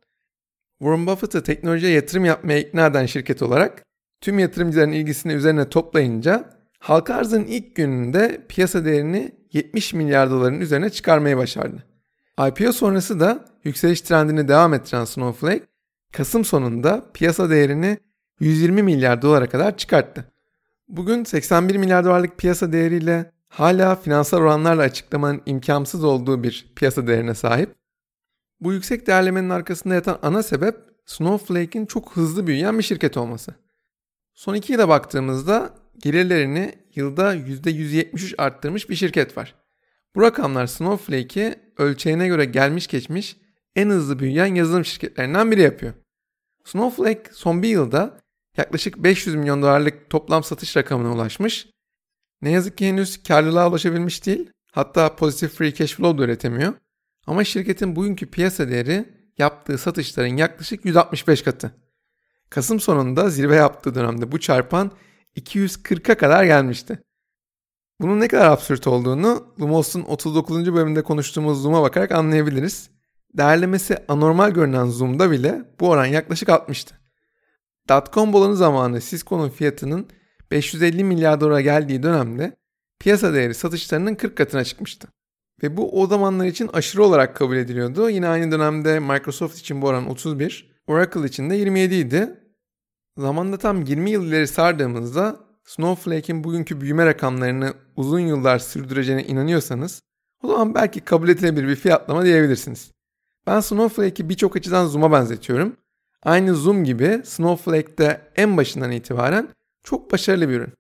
Warren 0.79 1.07
Buffett'ı 1.07 1.43
teknolojiye 1.43 1.93
yatırım 1.93 2.25
yapmaya 2.25 2.59
ikna 2.59 2.87
eden 2.87 3.07
şirket 3.07 3.43
olarak 3.43 3.83
tüm 4.21 4.39
yatırımcıların 4.39 4.93
ilgisini 4.93 5.33
üzerine 5.33 5.69
toplayınca 5.69 6.51
halka 6.79 7.15
arzın 7.15 7.45
ilk 7.45 7.77
gününde 7.77 8.41
piyasa 8.49 8.85
değerini 8.85 9.33
70 9.53 9.95
milyar 9.95 10.31
doların 10.31 10.61
üzerine 10.61 10.91
çıkarmayı 10.91 11.37
başardı. 11.37 11.85
IPO 12.49 12.73
sonrası 12.73 13.21
da 13.21 13.45
yükseliş 13.65 14.01
trendini 14.01 14.49
devam 14.49 14.75
ettiren 14.75 15.05
Snowflake, 15.05 15.67
Kasım 16.13 16.45
sonunda 16.45 17.05
piyasa 17.15 17.51
değerini 17.51 17.99
120 18.41 18.83
milyar 18.83 19.23
dolara 19.23 19.49
kadar 19.49 19.77
çıkarttı. 19.77 20.25
Bugün 20.89 21.25
81 21.25 21.77
milyar 21.77 22.05
dolarlık 22.05 22.39
piyasa 22.39 22.73
değeriyle 22.73 23.33
hala 23.49 23.97
finansal 23.97 24.39
oranlarla 24.39 24.83
açıklamanın 24.83 25.43
imkansız 25.47 26.05
olduğu 26.05 26.43
bir 26.43 26.73
piyasa 26.77 27.07
değerine 27.07 27.35
sahip. 27.35 27.75
Bu 28.61 28.73
yüksek 28.73 29.07
değerlemenin 29.07 29.51
arkasında 29.51 29.95
yatan 29.95 30.19
ana 30.23 30.43
sebep 30.43 30.77
Snowflake'in 31.07 31.87
çok 31.87 32.17
hızlı 32.17 32.47
büyüyen 32.47 32.79
bir 32.79 32.83
şirket 32.83 33.17
olması. 33.17 33.55
Son 34.35 34.55
iki 34.55 34.73
yıla 34.73 34.89
baktığımızda 34.89 35.75
gelirlerini 35.99 36.75
yılda 36.95 37.35
%173 37.37 38.35
arttırmış 38.39 38.91
bir 38.91 38.95
şirket 38.95 39.37
var. 39.37 39.55
Bu 40.15 40.23
rakamlar 40.23 40.67
Snowflake'i 40.67 41.55
ölçeğine 41.79 42.29
göre 42.29 42.45
gelmiş 42.45 42.87
geçmiş 42.87 43.37
en 43.77 43.91
hızlı 43.91 44.19
büyüyen 44.19 44.55
yazılım 44.55 44.85
şirketlerinden 44.85 45.51
biri 45.51 45.61
yapıyor. 45.61 45.93
Snowflake 46.65 47.23
son 47.33 47.63
bir 47.63 47.69
yılda 47.69 48.21
yaklaşık 48.57 48.97
500 48.97 49.37
milyon 49.37 49.63
dolarlık 49.63 50.11
toplam 50.11 50.45
satış 50.45 50.77
rakamına 50.77 51.15
ulaşmış. 51.15 51.67
Ne 52.43 52.51
yazık 52.51 52.79
ki 52.79 52.89
henüz 52.89 53.23
karlılığa 53.23 53.69
ulaşabilmiş 53.69 54.27
değil. 54.27 54.51
Hatta 54.73 55.17
pozitif 55.17 55.53
free 55.53 55.75
cash 55.75 55.95
flow 55.95 56.19
da 56.19 56.25
üretemiyor. 56.25 56.73
Ama 57.27 57.45
şirketin 57.45 57.97
bugünkü 57.97 58.27
piyasa 58.27 58.69
değeri 58.69 59.09
yaptığı 59.39 59.79
satışların 59.79 60.37
yaklaşık 60.37 60.85
165 60.85 61.43
katı. 61.43 61.73
Kasım 62.51 62.81
sonunda 62.81 63.31
zirve 63.31 63.57
yaptığı 63.57 63.95
dönemde 63.95 64.33
bu 64.33 64.41
çarpan 64.41 64.91
240'a 65.37 66.17
kadar 66.17 66.45
gelmişti. 66.45 66.99
Bunun 68.01 68.21
ne 68.21 68.29
kadar 68.29 68.51
absürt 68.51 68.87
olduğunu 68.87 69.55
Lumos'un 69.61 70.03
39. 70.03 70.75
bölümünde 70.75 71.03
konuştuğumuz 71.03 71.63
Zoom'a 71.63 71.83
bakarak 71.83 72.13
anlayabiliriz. 72.13 72.91
Değerlemesi 73.35 73.99
anormal 74.09 74.51
görünen 74.51 74.87
Zoom'da 74.87 75.31
bile 75.31 75.65
bu 75.81 75.89
oran 75.89 76.07
yaklaşık 76.07 76.49
60'tı. 76.49 76.95
Dotcom 77.89 78.33
balonu 78.33 78.55
zamanı 78.55 79.01
Cisco'nun 79.01 79.49
fiyatının 79.49 80.07
550 80.51 81.05
milyar 81.05 81.41
dolara 81.41 81.61
geldiği 81.61 82.03
dönemde 82.03 82.57
piyasa 83.01 83.35
değeri 83.35 83.55
satışlarının 83.55 84.15
40 84.15 84.37
katına 84.37 84.65
çıkmıştı. 84.65 85.09
Ve 85.63 85.77
bu 85.77 86.03
o 86.03 86.07
zamanlar 86.07 86.47
için 86.47 86.71
aşırı 86.73 87.05
olarak 87.05 87.37
kabul 87.37 87.57
ediliyordu. 87.57 88.11
Yine 88.11 88.29
aynı 88.29 88.53
dönemde 88.53 89.01
Microsoft 89.01 89.59
için 89.59 89.83
bu 89.83 89.87
oran 89.87 90.11
31, 90.11 90.77
Oracle 90.87 91.27
için 91.27 91.51
de 91.51 91.55
27 91.55 91.95
idi. 91.95 92.41
Zamanda 93.19 93.59
tam 93.59 93.83
20 93.83 94.11
yıl 94.11 94.27
ileri 94.27 94.47
sardığımızda 94.47 95.37
Snowflake'in 95.65 96.45
bugünkü 96.45 96.81
büyüme 96.81 97.07
rakamlarını 97.07 97.75
uzun 97.97 98.21
yıllar 98.21 98.59
sürdüreceğine 98.59 99.25
inanıyorsanız 99.25 100.03
o 100.43 100.49
zaman 100.49 100.75
belki 100.75 101.01
kabul 101.01 101.29
edilebilir 101.29 101.69
bir 101.69 101.77
fiyatlama 101.77 102.25
diyebilirsiniz. 102.25 102.91
Ben 103.47 103.61
Snowflake'i 103.61 104.29
birçok 104.29 104.57
açıdan 104.57 104.87
Zoom'a 104.87 105.13
benzetiyorum. 105.13 105.77
Aynı 106.27 106.55
Zoom 106.55 106.85
gibi 106.85 107.21
Snowflake'de 107.25 108.21
en 108.37 108.57
başından 108.57 108.93
itibaren 108.93 109.49
çok 109.85 110.13
başarılı 110.13 110.49
bir 110.49 110.55
ürün. 110.55 110.73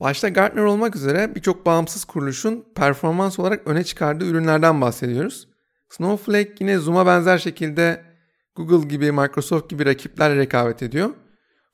Başta 0.00 0.28
Gartner 0.28 0.62
olmak 0.62 0.96
üzere 0.96 1.34
birçok 1.34 1.66
bağımsız 1.66 2.04
kuruluşun 2.04 2.64
performans 2.74 3.38
olarak 3.38 3.66
öne 3.66 3.84
çıkardığı 3.84 4.24
ürünlerden 4.24 4.80
bahsediyoruz. 4.80 5.48
Snowflake 5.88 6.54
yine 6.60 6.78
Zoom'a 6.78 7.06
benzer 7.06 7.38
şekilde 7.38 8.04
Google 8.54 8.88
gibi, 8.88 9.12
Microsoft 9.12 9.70
gibi 9.70 9.86
rakiplerle 9.86 10.36
rekabet 10.36 10.82
ediyor. 10.82 11.10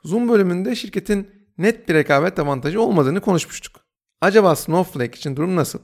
Zoom 0.04 0.28
bölümünde 0.28 0.74
şirketin 0.74 1.28
net 1.58 1.88
bir 1.88 1.94
rekabet 1.94 2.38
avantajı 2.38 2.80
olmadığını 2.80 3.20
konuşmuştuk. 3.20 3.80
Acaba 4.20 4.56
Snowflake 4.56 5.18
için 5.18 5.36
durum 5.36 5.56
nasıl? 5.56 5.78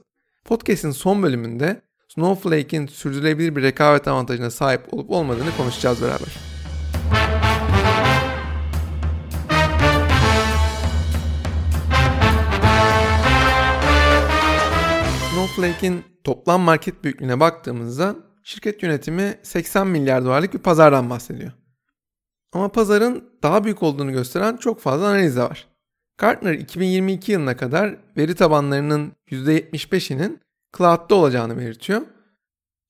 Podcast'in 0.44 0.90
son 0.90 1.22
bölümünde 1.22 1.82
Snowflake'in 2.08 2.86
sürdürülebilir 2.86 3.56
bir 3.56 3.62
rekabet 3.62 4.08
avantajına 4.08 4.50
sahip 4.50 4.94
olup 4.94 5.10
olmadığını 5.10 5.56
konuşacağız 5.56 6.02
beraber. 6.02 6.47
Snowflake'in 15.38 16.04
toplam 16.24 16.60
market 16.60 17.04
büyüklüğüne 17.04 17.40
baktığımızda 17.40 18.16
şirket 18.42 18.82
yönetimi 18.82 19.38
80 19.42 19.86
milyar 19.86 20.24
dolarlık 20.24 20.54
bir 20.54 20.58
pazardan 20.58 21.10
bahsediyor. 21.10 21.52
Ama 22.52 22.68
pazarın 22.68 23.24
daha 23.42 23.64
büyük 23.64 23.82
olduğunu 23.82 24.12
gösteren 24.12 24.56
çok 24.56 24.80
fazla 24.80 25.06
analiz 25.06 25.36
de 25.36 25.42
var. 25.42 25.66
Gartner 26.18 26.52
2022 26.52 27.32
yılına 27.32 27.56
kadar 27.56 27.96
veri 28.16 28.34
tabanlarının 28.34 29.12
%75'inin 29.30 30.40
cloud'da 30.76 31.14
olacağını 31.14 31.58
belirtiyor. 31.58 32.02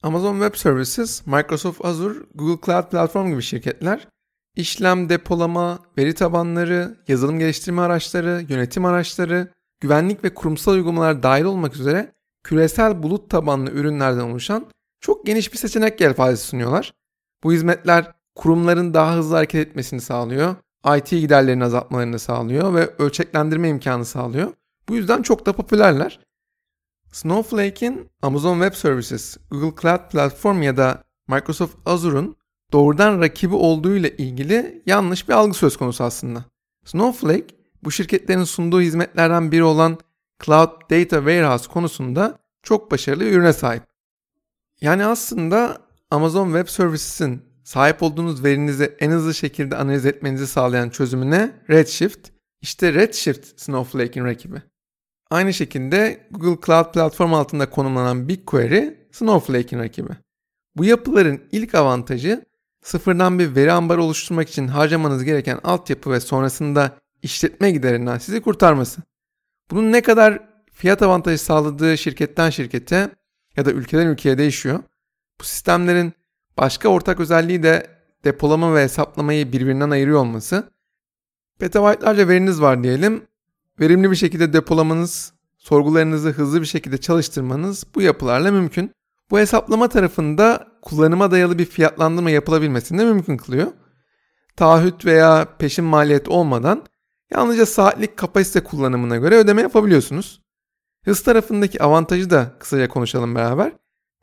Amazon 0.02 0.40
Web 0.40 0.54
Services, 0.54 1.26
Microsoft 1.26 1.84
Azure, 1.84 2.18
Google 2.34 2.66
Cloud 2.66 2.90
Platform 2.90 3.30
gibi 3.30 3.42
şirketler 3.42 4.08
işlem, 4.56 5.08
depolama, 5.08 5.78
veri 5.98 6.14
tabanları, 6.14 6.96
yazılım 7.08 7.38
geliştirme 7.38 7.82
araçları, 7.82 8.44
yönetim 8.48 8.84
araçları, 8.84 9.52
güvenlik 9.80 10.24
ve 10.24 10.34
kurumsal 10.34 10.72
uygulamalar 10.72 11.22
dahil 11.22 11.44
olmak 11.44 11.74
üzere 11.76 12.17
küresel 12.48 13.02
bulut 13.02 13.30
tabanlı 13.30 13.70
ürünlerden 13.70 14.20
oluşan 14.20 14.66
çok 15.00 15.26
geniş 15.26 15.52
bir 15.52 15.58
seçenek 15.58 16.00
yelpazesi 16.00 16.46
sunuyorlar. 16.46 16.94
Bu 17.44 17.52
hizmetler 17.52 18.12
kurumların 18.34 18.94
daha 18.94 19.16
hızlı 19.16 19.34
hareket 19.34 19.68
etmesini 19.68 20.00
sağlıyor. 20.00 20.56
IT 20.96 21.10
giderlerini 21.10 21.64
azaltmalarını 21.64 22.18
sağlıyor 22.18 22.74
ve 22.74 22.90
ölçeklendirme 22.98 23.68
imkanı 23.68 24.04
sağlıyor. 24.04 24.52
Bu 24.88 24.96
yüzden 24.96 25.22
çok 25.22 25.46
da 25.46 25.52
popülerler. 25.52 26.20
Snowflake'in 27.12 28.10
Amazon 28.22 28.60
Web 28.60 28.74
Services, 28.74 29.36
Google 29.50 29.82
Cloud 29.82 30.10
Platform 30.10 30.62
ya 30.62 30.76
da 30.76 31.04
Microsoft 31.28 31.76
Azure'un 31.86 32.36
doğrudan 32.72 33.20
rakibi 33.20 33.54
olduğu 33.54 33.96
ile 33.96 34.16
ilgili 34.16 34.82
yanlış 34.86 35.28
bir 35.28 35.34
algı 35.34 35.54
söz 35.54 35.76
konusu 35.76 36.04
aslında. 36.04 36.44
Snowflake 36.84 37.46
bu 37.84 37.90
şirketlerin 37.90 38.44
sunduğu 38.44 38.80
hizmetlerden 38.80 39.52
biri 39.52 39.64
olan 39.64 39.98
Cloud 40.44 40.90
Data 40.90 41.16
Warehouse 41.16 41.68
konusunda 41.68 42.38
çok 42.62 42.90
başarılı 42.90 43.24
bir 43.24 43.32
ürüne 43.32 43.52
sahip. 43.52 43.82
Yani 44.80 45.04
aslında 45.04 45.78
Amazon 46.10 46.46
Web 46.46 46.68
Services'in 46.68 47.42
sahip 47.64 48.02
olduğunuz 48.02 48.44
verinizi 48.44 48.96
en 49.00 49.10
hızlı 49.10 49.34
şekilde 49.34 49.76
analiz 49.76 50.06
etmenizi 50.06 50.46
sağlayan 50.46 50.90
çözümüne 50.90 51.52
Redshift. 51.70 52.28
İşte 52.60 52.94
Redshift 52.94 53.60
Snowflake'in 53.60 54.24
rakibi. 54.24 54.62
Aynı 55.30 55.54
şekilde 55.54 56.28
Google 56.30 56.66
Cloud 56.66 56.92
Platform 56.92 57.34
altında 57.34 57.70
konumlanan 57.70 58.28
BigQuery 58.28 58.94
Snowflake'in 59.12 59.80
rakibi. 59.80 60.12
Bu 60.76 60.84
yapıların 60.84 61.40
ilk 61.52 61.74
avantajı 61.74 62.44
sıfırdan 62.82 63.38
bir 63.38 63.54
veri 63.54 63.72
ambarı 63.72 64.02
oluşturmak 64.02 64.48
için 64.48 64.68
harcamanız 64.68 65.24
gereken 65.24 65.60
altyapı 65.64 66.10
ve 66.10 66.20
sonrasında 66.20 66.96
işletme 67.22 67.70
giderinden 67.70 68.18
sizi 68.18 68.40
kurtarması. 68.40 69.02
Bunun 69.70 69.92
ne 69.92 70.02
kadar 70.02 70.38
fiyat 70.72 71.02
avantajı 71.02 71.38
sağladığı 71.38 71.98
şirketten 71.98 72.50
şirkete 72.50 73.10
ya 73.56 73.64
da 73.64 73.72
ülkeden 73.72 74.06
ülkeye 74.06 74.38
değişiyor. 74.38 74.80
Bu 75.40 75.44
sistemlerin 75.44 76.12
başka 76.58 76.88
ortak 76.88 77.20
özelliği 77.20 77.62
de 77.62 77.86
depolama 78.24 78.74
ve 78.74 78.82
hesaplamayı 78.82 79.52
birbirinden 79.52 79.90
ayırıyor 79.90 80.20
olması. 80.20 80.70
Petabaytlarca 81.58 82.28
veriniz 82.28 82.60
var 82.60 82.82
diyelim. 82.82 83.22
Verimli 83.80 84.10
bir 84.10 84.16
şekilde 84.16 84.52
depolamanız, 84.52 85.32
sorgularınızı 85.58 86.30
hızlı 86.30 86.60
bir 86.60 86.66
şekilde 86.66 86.98
çalıştırmanız 86.98 87.84
bu 87.94 88.02
yapılarla 88.02 88.52
mümkün. 88.52 88.92
Bu 89.30 89.38
hesaplama 89.38 89.88
tarafında 89.88 90.68
kullanıma 90.82 91.30
dayalı 91.30 91.58
bir 91.58 91.64
fiyatlandırma 91.64 92.30
yapılabilmesini 92.30 92.98
de 92.98 93.04
mümkün 93.04 93.36
kılıyor. 93.36 93.66
Taahhüt 94.56 95.04
veya 95.04 95.48
peşin 95.58 95.84
maliyet 95.84 96.28
olmadan 96.28 96.84
Yalnızca 97.30 97.66
saatlik 97.66 98.16
kapasite 98.16 98.64
kullanımına 98.64 99.16
göre 99.16 99.36
ödeme 99.36 99.62
yapabiliyorsunuz. 99.62 100.42
Hız 101.04 101.22
tarafındaki 101.22 101.82
avantajı 101.82 102.30
da 102.30 102.56
kısaca 102.58 102.88
konuşalım 102.88 103.34
beraber. 103.34 103.72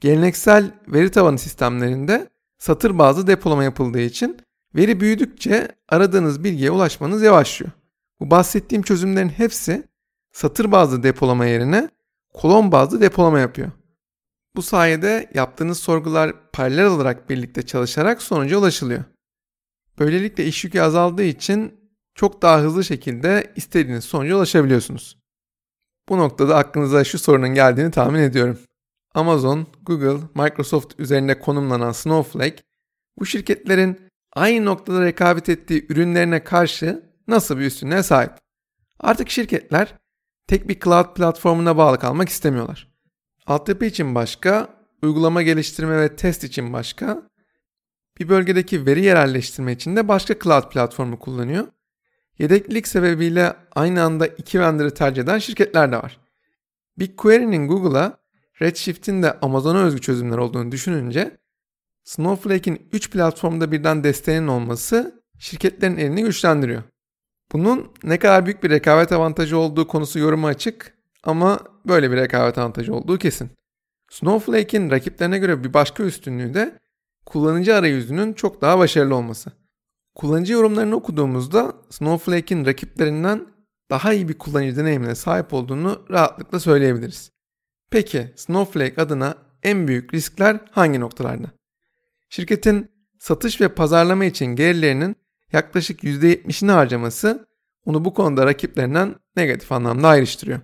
Geleneksel 0.01 0.71
veri 0.87 1.11
tabanı 1.11 1.39
sistemlerinde 1.39 2.29
satır 2.57 2.97
bazlı 2.97 3.27
depolama 3.27 3.63
yapıldığı 3.63 4.01
için 4.01 4.37
veri 4.75 4.99
büyüdükçe 4.99 5.67
aradığınız 5.89 6.43
bilgiye 6.43 6.71
ulaşmanız 6.71 7.21
yavaşlıyor. 7.21 7.71
Bu 8.19 8.31
bahsettiğim 8.31 8.83
çözümlerin 8.83 9.29
hepsi 9.29 9.83
satır 10.31 10.71
bazlı 10.71 11.03
depolama 11.03 11.45
yerine 11.45 11.89
kolon 12.33 12.71
bazlı 12.71 13.01
depolama 13.01 13.39
yapıyor. 13.39 13.71
Bu 14.55 14.61
sayede 14.61 15.31
yaptığınız 15.33 15.79
sorgular 15.79 16.51
paralel 16.51 16.85
olarak 16.85 17.29
birlikte 17.29 17.61
çalışarak 17.61 18.21
sonuca 18.21 18.57
ulaşılıyor. 18.57 19.03
Böylelikle 19.99 20.45
iş 20.45 20.63
yükü 20.63 20.79
azaldığı 20.79 21.23
için 21.23 21.84
çok 22.15 22.41
daha 22.41 22.59
hızlı 22.59 22.83
şekilde 22.83 23.53
istediğiniz 23.55 24.03
sonuca 24.03 24.35
ulaşabiliyorsunuz. 24.35 25.17
Bu 26.09 26.17
noktada 26.17 26.55
aklınıza 26.55 27.03
şu 27.03 27.19
sorunun 27.19 27.49
geldiğini 27.53 27.91
tahmin 27.91 28.19
ediyorum. 28.19 28.59
Amazon, 29.13 29.67
Google, 29.83 30.27
Microsoft 30.35 30.99
üzerinde 30.99 31.39
konumlanan 31.39 31.91
Snowflake 31.91 32.63
bu 33.19 33.25
şirketlerin 33.25 33.99
aynı 34.33 34.65
noktada 34.65 35.05
rekabet 35.05 35.49
ettiği 35.49 35.85
ürünlerine 35.89 36.43
karşı 36.43 37.03
nasıl 37.27 37.57
bir 37.57 37.65
üstünlüğe 37.65 38.03
sahip? 38.03 38.31
Artık 38.99 39.29
şirketler 39.29 39.95
tek 40.47 40.69
bir 40.69 40.79
cloud 40.79 41.15
platformuna 41.15 41.77
bağlı 41.77 41.99
kalmak 41.99 42.29
istemiyorlar. 42.29 42.95
Altyapı 43.47 43.85
için 43.85 44.15
başka, 44.15 44.69
uygulama 45.01 45.41
geliştirme 45.41 46.01
ve 46.01 46.15
test 46.15 46.43
için 46.43 46.73
başka, 46.73 47.29
bir 48.19 48.29
bölgedeki 48.29 48.85
veri 48.85 49.03
yerelleştirme 49.03 49.71
için 49.71 49.95
de 49.95 50.07
başka 50.07 50.39
cloud 50.39 50.71
platformu 50.71 51.19
kullanıyor 51.19 51.67
Yedeklilik 52.39 52.87
sebebiyle 52.87 53.53
aynı 53.75 54.03
anda 54.03 54.27
iki 54.27 54.59
vendor'ı 54.59 54.93
tercih 54.93 55.23
eden 55.23 55.37
şirketler 55.37 55.91
de 55.91 55.97
var. 55.97 56.19
BigQuery'nin 56.99 57.67
Google'a, 57.67 58.17
Redshift'in 58.61 59.23
de 59.23 59.39
Amazon'a 59.39 59.79
özgü 59.83 60.01
çözümler 60.01 60.37
olduğunu 60.37 60.71
düşününce 60.71 61.37
Snowflake'in 62.03 62.89
3 62.91 63.11
platformda 63.11 63.71
birden 63.71 64.03
desteğinin 64.03 64.47
olması 64.47 65.23
şirketlerin 65.39 65.97
elini 65.97 66.23
güçlendiriyor. 66.23 66.83
Bunun 67.51 67.91
ne 68.03 68.19
kadar 68.19 68.45
büyük 68.45 68.63
bir 68.63 68.69
rekabet 68.69 69.11
avantajı 69.11 69.57
olduğu 69.57 69.87
konusu 69.87 70.19
yoruma 70.19 70.47
açık 70.47 70.93
ama 71.23 71.59
böyle 71.87 72.11
bir 72.11 72.17
rekabet 72.17 72.57
avantajı 72.57 72.93
olduğu 72.93 73.17
kesin. 73.17 73.51
Snowflake'in 74.11 74.91
rakiplerine 74.91 75.37
göre 75.37 75.63
bir 75.63 75.73
başka 75.73 76.03
üstünlüğü 76.03 76.53
de 76.53 76.79
kullanıcı 77.25 77.75
arayüzünün 77.75 78.33
çok 78.33 78.61
daha 78.61 78.79
başarılı 78.79 79.15
olması. 79.15 79.51
Kullanıcı 80.15 80.53
yorumlarını 80.53 80.95
okuduğumuzda 80.95 81.73
Snowflake'in 81.89 82.65
rakiplerinden 82.65 83.47
daha 83.89 84.13
iyi 84.13 84.29
bir 84.29 84.37
kullanıcı 84.37 84.77
deneyimine 84.77 85.15
sahip 85.15 85.53
olduğunu 85.53 86.05
rahatlıkla 86.09 86.59
söyleyebiliriz. 86.59 87.31
Peki 87.91 88.33
Snowflake 88.35 89.01
adına 89.01 89.35
en 89.63 89.87
büyük 89.87 90.13
riskler 90.13 90.59
hangi 90.71 90.99
noktalarda? 90.99 91.47
Şirketin 92.29 92.91
satış 93.19 93.61
ve 93.61 93.67
pazarlama 93.67 94.25
için 94.25 94.45
gelirlerinin 94.45 95.15
yaklaşık 95.53 96.03
%70'ini 96.03 96.71
harcaması 96.71 97.47
onu 97.85 98.05
bu 98.05 98.13
konuda 98.13 98.45
rakiplerinden 98.45 99.15
negatif 99.35 99.71
anlamda 99.71 100.07
ayrıştırıyor. 100.07 100.59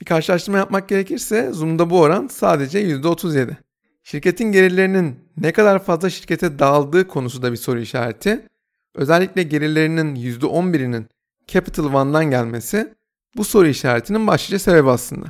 Bir 0.00 0.04
karşılaştırma 0.04 0.58
yapmak 0.58 0.88
gerekirse 0.88 1.52
Zoom'da 1.52 1.90
bu 1.90 2.00
oran 2.00 2.26
sadece 2.26 2.82
%37. 2.82 3.56
Şirketin 4.02 4.52
gelirlerinin 4.52 5.18
ne 5.36 5.52
kadar 5.52 5.84
fazla 5.84 6.10
şirkete 6.10 6.58
dağıldığı 6.58 7.08
konusu 7.08 7.42
da 7.42 7.52
bir 7.52 7.56
soru 7.56 7.80
işareti. 7.80 8.49
Özellikle 8.94 9.42
gelirlerinin 9.42 10.16
%11'inin 10.16 11.08
Capital 11.46 11.94
One'dan 11.94 12.30
gelmesi 12.30 12.94
bu 13.36 13.44
soru 13.44 13.66
işaretinin 13.66 14.26
başlıca 14.26 14.58
sebebi 14.58 14.90
aslında. 14.90 15.26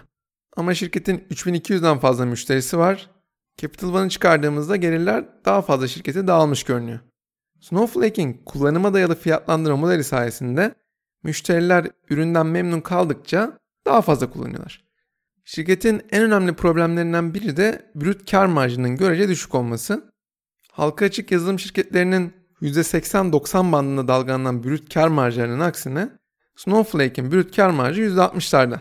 Ama 0.56 0.74
şirketin 0.74 1.18
3200'den 1.18 1.98
fazla 1.98 2.26
müşterisi 2.26 2.78
var. 2.78 3.10
Capital 3.56 3.94
One'ı 3.94 4.08
çıkardığımızda 4.08 4.76
gelirler 4.76 5.24
daha 5.44 5.62
fazla 5.62 5.88
şirkete 5.88 6.26
dağılmış 6.26 6.64
görünüyor. 6.64 7.00
Snowflake'in 7.60 8.32
kullanıma 8.46 8.94
dayalı 8.94 9.14
fiyatlandırma 9.14 9.76
modeli 9.76 10.04
sayesinde 10.04 10.74
müşteriler 11.22 11.86
üründen 12.10 12.46
memnun 12.46 12.80
kaldıkça 12.80 13.58
daha 13.86 14.02
fazla 14.02 14.30
kullanıyorlar. 14.30 14.84
Şirketin 15.44 16.02
en 16.10 16.22
önemli 16.22 16.54
problemlerinden 16.54 17.34
biri 17.34 17.56
de 17.56 17.90
brüt 17.94 18.30
kar 18.30 18.46
marjının 18.46 18.96
görece 18.96 19.28
düşük 19.28 19.54
olması. 19.54 20.12
Halka 20.72 21.04
açık 21.04 21.30
yazılım 21.30 21.58
şirketlerinin 21.58 22.39
%80-90 22.62 23.72
bandında 23.72 24.08
dalgalanan 24.08 24.64
brüt 24.64 24.94
kar 24.94 25.08
marjlarının 25.08 25.60
aksine 25.60 26.10
Snowflake'in 26.56 27.32
brüt 27.32 27.56
kar 27.56 27.70
marjı 27.70 28.02
%60'larda. 28.02 28.78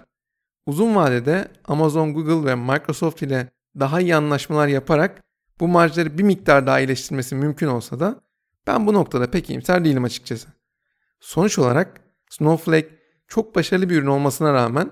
Uzun 0.65 0.96
vadede 0.96 1.48
Amazon, 1.65 2.13
Google 2.13 2.52
ve 2.52 2.56
Microsoft 2.56 3.22
ile 3.22 3.50
daha 3.80 4.02
iyi 4.02 4.15
anlaşmalar 4.15 4.68
yaparak 4.68 5.24
bu 5.60 5.68
marjları 5.68 6.18
bir 6.18 6.24
miktar 6.24 6.68
daha 6.68 6.80
iyileştirmesi 6.80 7.36
mümkün 7.36 7.68
olsa 7.68 8.00
da 8.00 8.22
ben 8.68 8.88
bu 8.88 8.94
noktada 8.94 9.32
pek 9.32 9.50
iyimser 9.50 9.86
değilim 9.86 10.04
açıkçası. 10.04 10.48
Sonuç 11.20 11.60
olarak 11.60 12.02
Snowflake 12.30 12.89
çok 13.28 13.56
başarılı 13.56 13.89
bir 13.89 13.98
ürün 13.98 14.08
olmasına 14.08 14.54
rağmen 14.54 14.92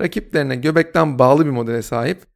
rakiplerine 0.00 0.56
göbekten 0.56 1.18
bağlı 1.18 1.46
bir 1.46 1.50
modele 1.50 1.82
sahip. 1.82 2.26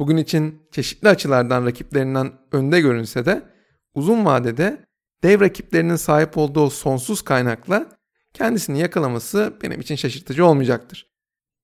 Bugün 0.00 0.16
için 0.16 0.62
çeşitli 0.72 1.08
açılardan 1.08 1.66
rakiplerinden 1.66 2.32
önde 2.52 2.80
görünse 2.80 3.26
de 3.26 3.42
uzun 3.94 4.24
vadede 4.24 4.86
dev 5.22 5.40
rakiplerinin 5.40 5.96
sahip 5.96 6.38
olduğu 6.38 6.70
sonsuz 6.70 7.22
kaynakla 7.22 7.86
kendisini 8.34 8.78
yakalaması 8.78 9.52
benim 9.62 9.80
için 9.80 9.96
şaşırtıcı 9.96 10.46
olmayacaktır. 10.46 11.10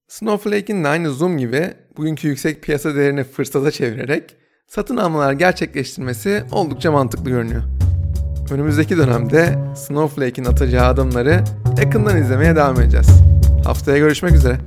Snowflake'in 0.09 0.85
aynı 0.85 1.11
Zoom 1.11 1.39
gibi 1.39 1.75
bugünkü 1.97 2.29
yüksek 2.29 2.63
piyasa 2.63 2.95
değerini 2.95 3.25
fırsata 3.25 3.71
çevirerek 3.71 4.37
satın 4.67 4.97
almalar 4.97 5.33
gerçekleştirmesi 5.33 6.45
oldukça 6.53 6.93
mantıklı 6.93 7.31
görünüyor. 7.31 7.63
Önümüzdeki 8.51 8.97
dönemde 8.97 9.59
Snowflake'in 9.77 10.47
atacağı 10.47 10.87
adımları 10.87 11.45
yakından 11.79 12.23
izlemeye 12.23 12.57
devam 12.57 12.81
edeceğiz. 12.81 13.09
Haftaya 13.65 13.99
görüşmek 13.99 14.35
üzere. 14.35 14.59